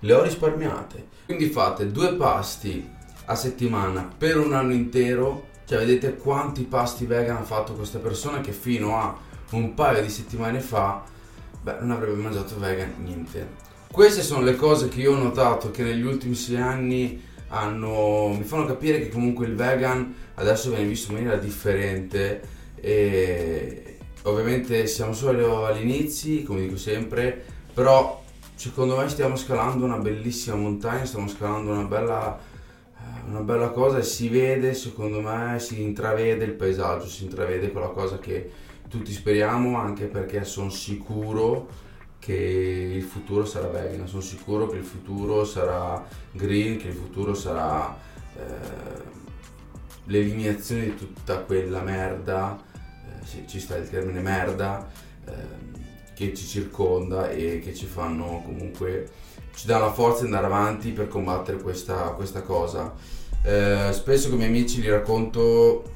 le 0.00 0.12
ho 0.12 0.22
risparmiate. 0.22 1.08
Quindi 1.26 1.46
fate 1.46 1.90
due 1.90 2.14
pasti 2.14 2.88
a 3.26 3.34
settimana 3.34 4.08
per 4.16 4.38
un 4.38 4.52
anno 4.52 4.72
intero, 4.72 5.46
cioè 5.66 5.78
vedete 5.78 6.16
quanti 6.16 6.62
pasti 6.62 7.06
vegan 7.06 7.36
ha 7.36 7.44
fatto 7.44 7.74
questa 7.74 7.98
persona 7.98 8.40
che 8.40 8.52
fino 8.52 8.96
a 8.96 9.16
un 9.50 9.74
paio 9.74 10.02
di 10.02 10.08
settimane 10.08 10.60
fa 10.60 11.02
beh, 11.60 11.76
non 11.80 11.92
avrebbe 11.92 12.20
mangiato 12.20 12.58
vegan 12.58 12.94
niente. 12.98 13.68
Queste 13.90 14.22
sono 14.22 14.42
le 14.42 14.56
cose 14.56 14.88
che 14.88 15.00
io 15.00 15.12
ho 15.12 15.18
notato 15.18 15.70
che 15.70 15.82
negli 15.82 16.02
ultimi 16.04 16.34
sei 16.34 16.56
anni 16.56 17.22
hanno, 17.50 18.34
mi 18.36 18.44
fanno 18.44 18.66
capire 18.66 19.00
che 19.00 19.08
comunque 19.08 19.46
il 19.46 19.54
vegan 19.54 20.14
adesso 20.34 20.70
viene 20.70 20.86
visto 20.86 21.10
in 21.12 21.18
maniera 21.18 21.36
differente 21.36 22.40
e 22.76 23.98
ovviamente 24.22 24.86
siamo 24.86 25.12
solo 25.12 25.66
agli 25.66 25.82
inizi, 25.82 26.42
come 26.42 26.60
dico 26.60 26.76
sempre, 26.76 27.42
però 27.72 28.22
secondo 28.54 28.96
me 28.96 29.08
stiamo 29.08 29.36
scalando 29.36 29.84
una 29.84 29.98
bellissima 29.98 30.56
montagna, 30.56 31.04
stiamo 31.04 31.28
scalando 31.28 31.72
una 31.72 31.84
bella, 31.84 32.38
eh, 32.38 33.28
una 33.28 33.40
bella 33.40 33.70
cosa 33.70 33.98
e 33.98 34.02
si 34.02 34.28
vede, 34.28 34.74
secondo 34.74 35.20
me, 35.20 35.58
si 35.58 35.82
intravede 35.82 36.44
il 36.44 36.52
paesaggio, 36.52 37.06
si 37.06 37.24
intravede 37.24 37.70
quella 37.70 37.88
cosa 37.88 38.18
che 38.18 38.50
tutti 38.88 39.12
speriamo, 39.12 39.78
anche 39.78 40.06
perché 40.06 40.44
sono 40.44 40.70
sicuro 40.70 41.68
che 42.20 42.34
il 42.34 43.02
futuro 43.02 43.44
sarà 43.44 43.66
vegan, 43.66 44.06
sono 44.06 44.20
sicuro 44.20 44.68
che 44.68 44.76
il 44.76 44.84
futuro 44.84 45.44
sarà 45.44 46.06
green, 46.30 46.76
che 46.76 46.88
il 46.88 46.94
futuro 46.94 47.34
sarà 47.34 47.96
eh, 48.36 49.02
l'eliminazione 50.04 50.84
di 50.84 50.94
tutta 50.96 51.38
quella 51.38 51.80
merda, 51.80 52.62
eh, 52.76 53.26
sì, 53.26 53.44
ci 53.48 53.58
sta 53.58 53.76
il 53.76 53.88
termine 53.88 54.20
merda, 54.20 54.88
eh, 55.26 55.32
che 56.14 56.34
ci 56.34 56.44
circonda 56.44 57.30
e 57.30 57.60
che 57.60 57.74
ci 57.74 57.86
fanno 57.86 58.42
comunque 58.44 59.08
ci 59.54 59.66
dà 59.66 59.78
la 59.78 59.92
forza 59.92 60.20
di 60.20 60.26
andare 60.26 60.46
avanti 60.46 60.90
per 60.90 61.08
combattere 61.08 61.58
questa, 61.58 62.10
questa 62.10 62.42
cosa. 62.42 62.94
Eh, 63.42 63.88
spesso 63.92 64.28
con 64.28 64.36
i 64.36 64.38
miei 64.38 64.50
amici 64.50 64.80
gli 64.80 64.88
racconto 64.88 65.94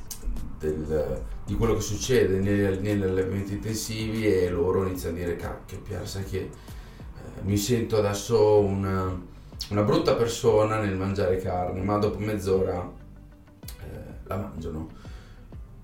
del, 0.58 1.22
di 1.44 1.54
quello 1.54 1.74
che 1.74 1.83
succede 1.83 2.38
negli, 2.38 2.78
negli, 2.80 3.02
allevamenti 3.02 3.52
intensivi 3.52 4.26
e 4.26 4.48
loro 4.48 4.87
iniziano 4.87 5.16
a 5.16 5.18
dire 5.18 5.37
cacchio 5.37 5.80
Pier 5.80 6.09
sai 6.09 6.24
che 6.24 6.38
eh, 6.38 6.50
mi 7.42 7.59
sento 7.59 7.98
adesso 7.98 8.61
una, 8.61 9.20
una, 9.68 9.83
brutta 9.83 10.14
persona 10.14 10.80
nel 10.80 10.96
mangiare 10.96 11.37
carne 11.37 11.83
ma 11.83 11.98
dopo 11.98 12.18
mezz'ora 12.18 12.90
eh, 13.80 13.98
la 14.24 14.37
mangiano. 14.37 15.02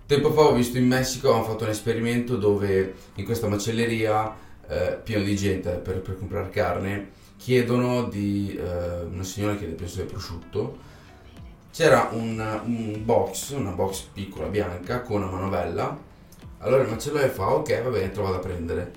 Tempo 0.06 0.32
fa 0.32 0.40
ho 0.40 0.54
visto 0.54 0.76
in 0.76 0.88
Messico, 0.88 1.32
hanno 1.32 1.44
fatto 1.44 1.62
un 1.62 1.70
esperimento 1.70 2.36
dove 2.36 2.94
in 3.14 3.24
questa 3.24 3.46
macelleria, 3.46 4.34
eh, 4.66 4.98
pieno 5.04 5.22
di 5.22 5.36
gente 5.36 5.70
per, 5.76 6.00
per, 6.00 6.18
comprare 6.18 6.48
carne, 6.50 7.10
chiedono 7.36 8.08
di 8.08 8.56
eh, 8.56 9.02
una 9.02 9.22
signora 9.22 9.54
che 9.54 9.66
penso 9.66 9.98
del 9.98 10.06
prosciutto, 10.06 10.78
c'era 11.70 12.10
un, 12.12 12.60
un, 12.64 13.00
box, 13.04 13.50
una 13.50 13.70
box 13.70 14.08
piccola 14.12 14.48
bianca 14.48 15.02
con 15.02 15.22
una 15.22 15.30
manovella, 15.30 15.98
allora 16.58 16.82
il 16.82 16.88
macellaio 16.88 17.28
fa 17.28 17.52
ok 17.54 17.82
va 17.82 17.90
bene, 17.90 18.10
trova 18.10 18.30
da 18.30 18.38
prendere, 18.38 18.92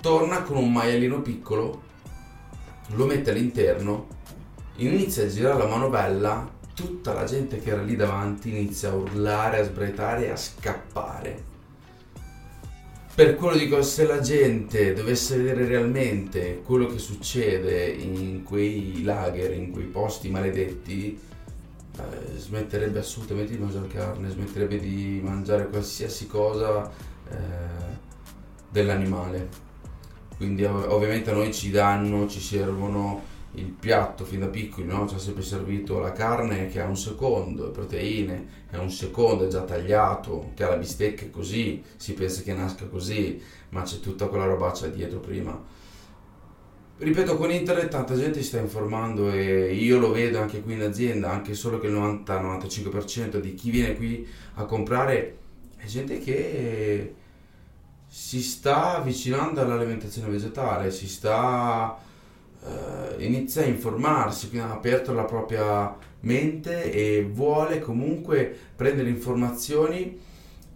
torna 0.00 0.42
con 0.42 0.56
un 0.56 0.72
maialino 0.72 1.20
piccolo, 1.20 1.82
lo 2.88 3.06
mette 3.06 3.30
all'interno, 3.30 4.06
inizia 4.76 5.24
a 5.24 5.28
girare 5.28 5.58
la 5.58 5.66
manovella. 5.66 6.56
Tutta 6.74 7.12
la 7.12 7.24
gente 7.24 7.58
che 7.58 7.70
era 7.70 7.82
lì 7.82 7.96
davanti 7.96 8.50
inizia 8.50 8.90
a 8.90 8.94
urlare, 8.94 9.58
a 9.58 9.64
sbraitare 9.64 10.26
e 10.26 10.30
a 10.30 10.36
scappare. 10.36 11.42
Per 13.12 13.34
quello 13.34 13.56
dico, 13.56 13.82
se 13.82 14.06
la 14.06 14.20
gente 14.20 14.94
dovesse 14.94 15.38
vedere 15.38 15.66
realmente 15.66 16.62
quello 16.64 16.86
che 16.86 16.98
succede 16.98 17.88
in 17.88 18.44
quei 18.44 19.02
lager, 19.02 19.54
in 19.54 19.72
quei 19.72 19.86
posti 19.86 20.30
maledetti, 20.30 21.18
eh, 21.98 22.38
smetterebbe 22.38 22.98
assolutamente 22.98 23.52
di 23.52 23.58
mangiare 23.58 23.88
carne, 23.88 24.28
smetterebbe 24.30 24.78
di 24.78 25.20
mangiare 25.22 25.68
qualsiasi 25.68 26.26
cosa 26.26 26.90
eh, 27.30 27.36
dell'animale. 28.70 29.66
Quindi 30.36 30.64
ov- 30.64 30.86
ovviamente 30.88 31.30
a 31.30 31.34
noi 31.34 31.52
ci 31.52 31.70
danno, 31.70 32.28
ci 32.28 32.40
servono 32.40 33.36
il 33.52 33.70
piatto 33.70 34.24
fin 34.24 34.40
da 34.40 34.46
piccoli 34.46 34.86
no? 34.86 35.08
ci 35.08 35.14
ha 35.14 35.18
sempre 35.18 35.42
servito 35.42 35.98
la 35.98 36.12
carne 36.12 36.68
che 36.68 36.80
ha 36.80 36.86
un 36.86 36.96
secondo, 36.96 37.64
le 37.64 37.70
proteine 37.70 38.46
è 38.70 38.76
un 38.76 38.90
secondo, 38.90 39.44
è 39.44 39.48
già 39.48 39.62
tagliato, 39.62 40.50
che 40.54 40.64
ha 40.64 40.68
la 40.68 40.76
bistecca 40.76 41.28
così, 41.30 41.82
si 41.96 42.12
pensa 42.12 42.42
che 42.42 42.52
nasca 42.52 42.86
così, 42.86 43.40
ma 43.70 43.82
c'è 43.82 44.00
tutta 44.00 44.26
quella 44.26 44.44
robaccia 44.44 44.88
dietro 44.88 45.20
prima. 45.20 45.76
Ripeto, 47.00 47.36
con 47.36 47.52
internet 47.52 47.90
tanta 47.90 48.16
gente 48.16 48.40
si 48.40 48.48
sta 48.48 48.58
informando 48.58 49.30
e 49.30 49.72
io 49.72 50.00
lo 50.00 50.10
vedo 50.10 50.40
anche 50.40 50.60
qui 50.62 50.72
in 50.72 50.82
azienda, 50.82 51.30
anche 51.30 51.54
solo 51.54 51.78
che 51.78 51.86
il 51.86 51.92
90-95% 51.92 53.36
di 53.36 53.54
chi 53.54 53.70
viene 53.70 53.94
qui 53.94 54.26
a 54.54 54.64
comprare 54.64 55.38
è 55.76 55.86
gente 55.86 56.18
che 56.18 57.14
si 58.04 58.42
sta 58.42 58.96
avvicinando 58.96 59.60
all'alimentazione 59.60 60.28
vegetale, 60.28 60.90
si 60.90 61.06
sta 61.06 61.96
eh, 62.64 63.24
inizia 63.24 63.62
a 63.62 63.66
informarsi, 63.66 64.48
quindi 64.48 64.66
ha 64.66 64.72
aperto 64.72 65.12
la 65.12 65.24
propria 65.24 65.94
mente 66.22 66.90
e 66.90 67.22
vuole 67.22 67.78
comunque 67.78 68.52
prendere 68.74 69.08
informazioni 69.08 70.18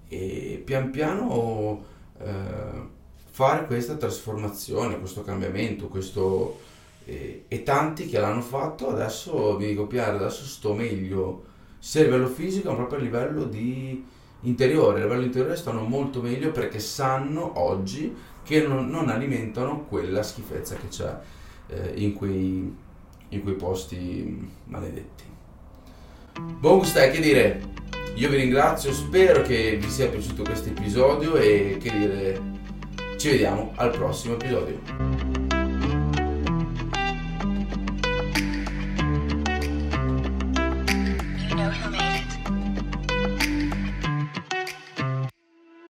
e 0.07 0.63
pian 0.65 0.91
piano 0.91 1.85
eh, 2.21 3.01
fare 3.33 3.65
questa 3.65 3.95
trasformazione, 3.95 4.99
questo 4.99 5.23
cambiamento, 5.23 5.89
questo, 5.89 6.61
eh, 7.07 7.45
e 7.49 7.63
tanti 7.63 8.07
che 8.07 8.19
l'hanno 8.19 8.43
fatto 8.43 8.91
adesso 8.91 9.57
vi 9.57 9.69
dico 9.69 9.87
Pier, 9.87 10.11
adesso 10.15 10.45
sto 10.45 10.75
meglio 10.75 11.45
sia 11.79 12.03
a 12.03 12.05
livello 12.05 12.29
fisico 12.29 12.69
ma 12.71 12.77
proprio 12.77 12.99
a 12.99 13.03
livello 13.03 13.45
di 13.45 14.05
interiore, 14.43 15.01
a 15.01 15.05
livello 15.05 15.25
interiore 15.25 15.57
stanno 15.57 15.83
molto 15.83 16.21
meglio 16.21 16.51
perché 16.51 16.79
sanno 16.79 17.59
oggi 17.59 18.15
che 18.45 18.67
non, 18.67 18.89
non 18.89 19.09
alimentano 19.09 19.87
quella 19.87 20.23
schifezza 20.23 20.77
che 20.77 20.89
c'è 20.89 21.17
eh, 21.69 21.93
in, 21.97 22.13
quei, 22.13 22.77
in 23.29 23.43
quei 23.43 23.55
posti 23.55 24.51
maledetti. 24.67 25.25
Buon 26.59 26.79
gusto, 26.79 27.01
che 27.01 27.21
dire, 27.21 27.63
io 28.15 28.29
vi 28.29 28.37
ringrazio, 28.37 28.93
spero 28.93 29.41
che 29.41 29.79
vi 29.81 29.89
sia 29.89 30.09
piaciuto 30.09 30.43
questo 30.43 30.69
episodio 30.69 31.37
e 31.37 31.79
che 31.81 31.91
dire, 31.91 32.41
ci 33.23 33.29
vediamo 33.29 33.71
al 33.77 33.91
prossimo 33.91 34.35
episodio. 34.35 35.42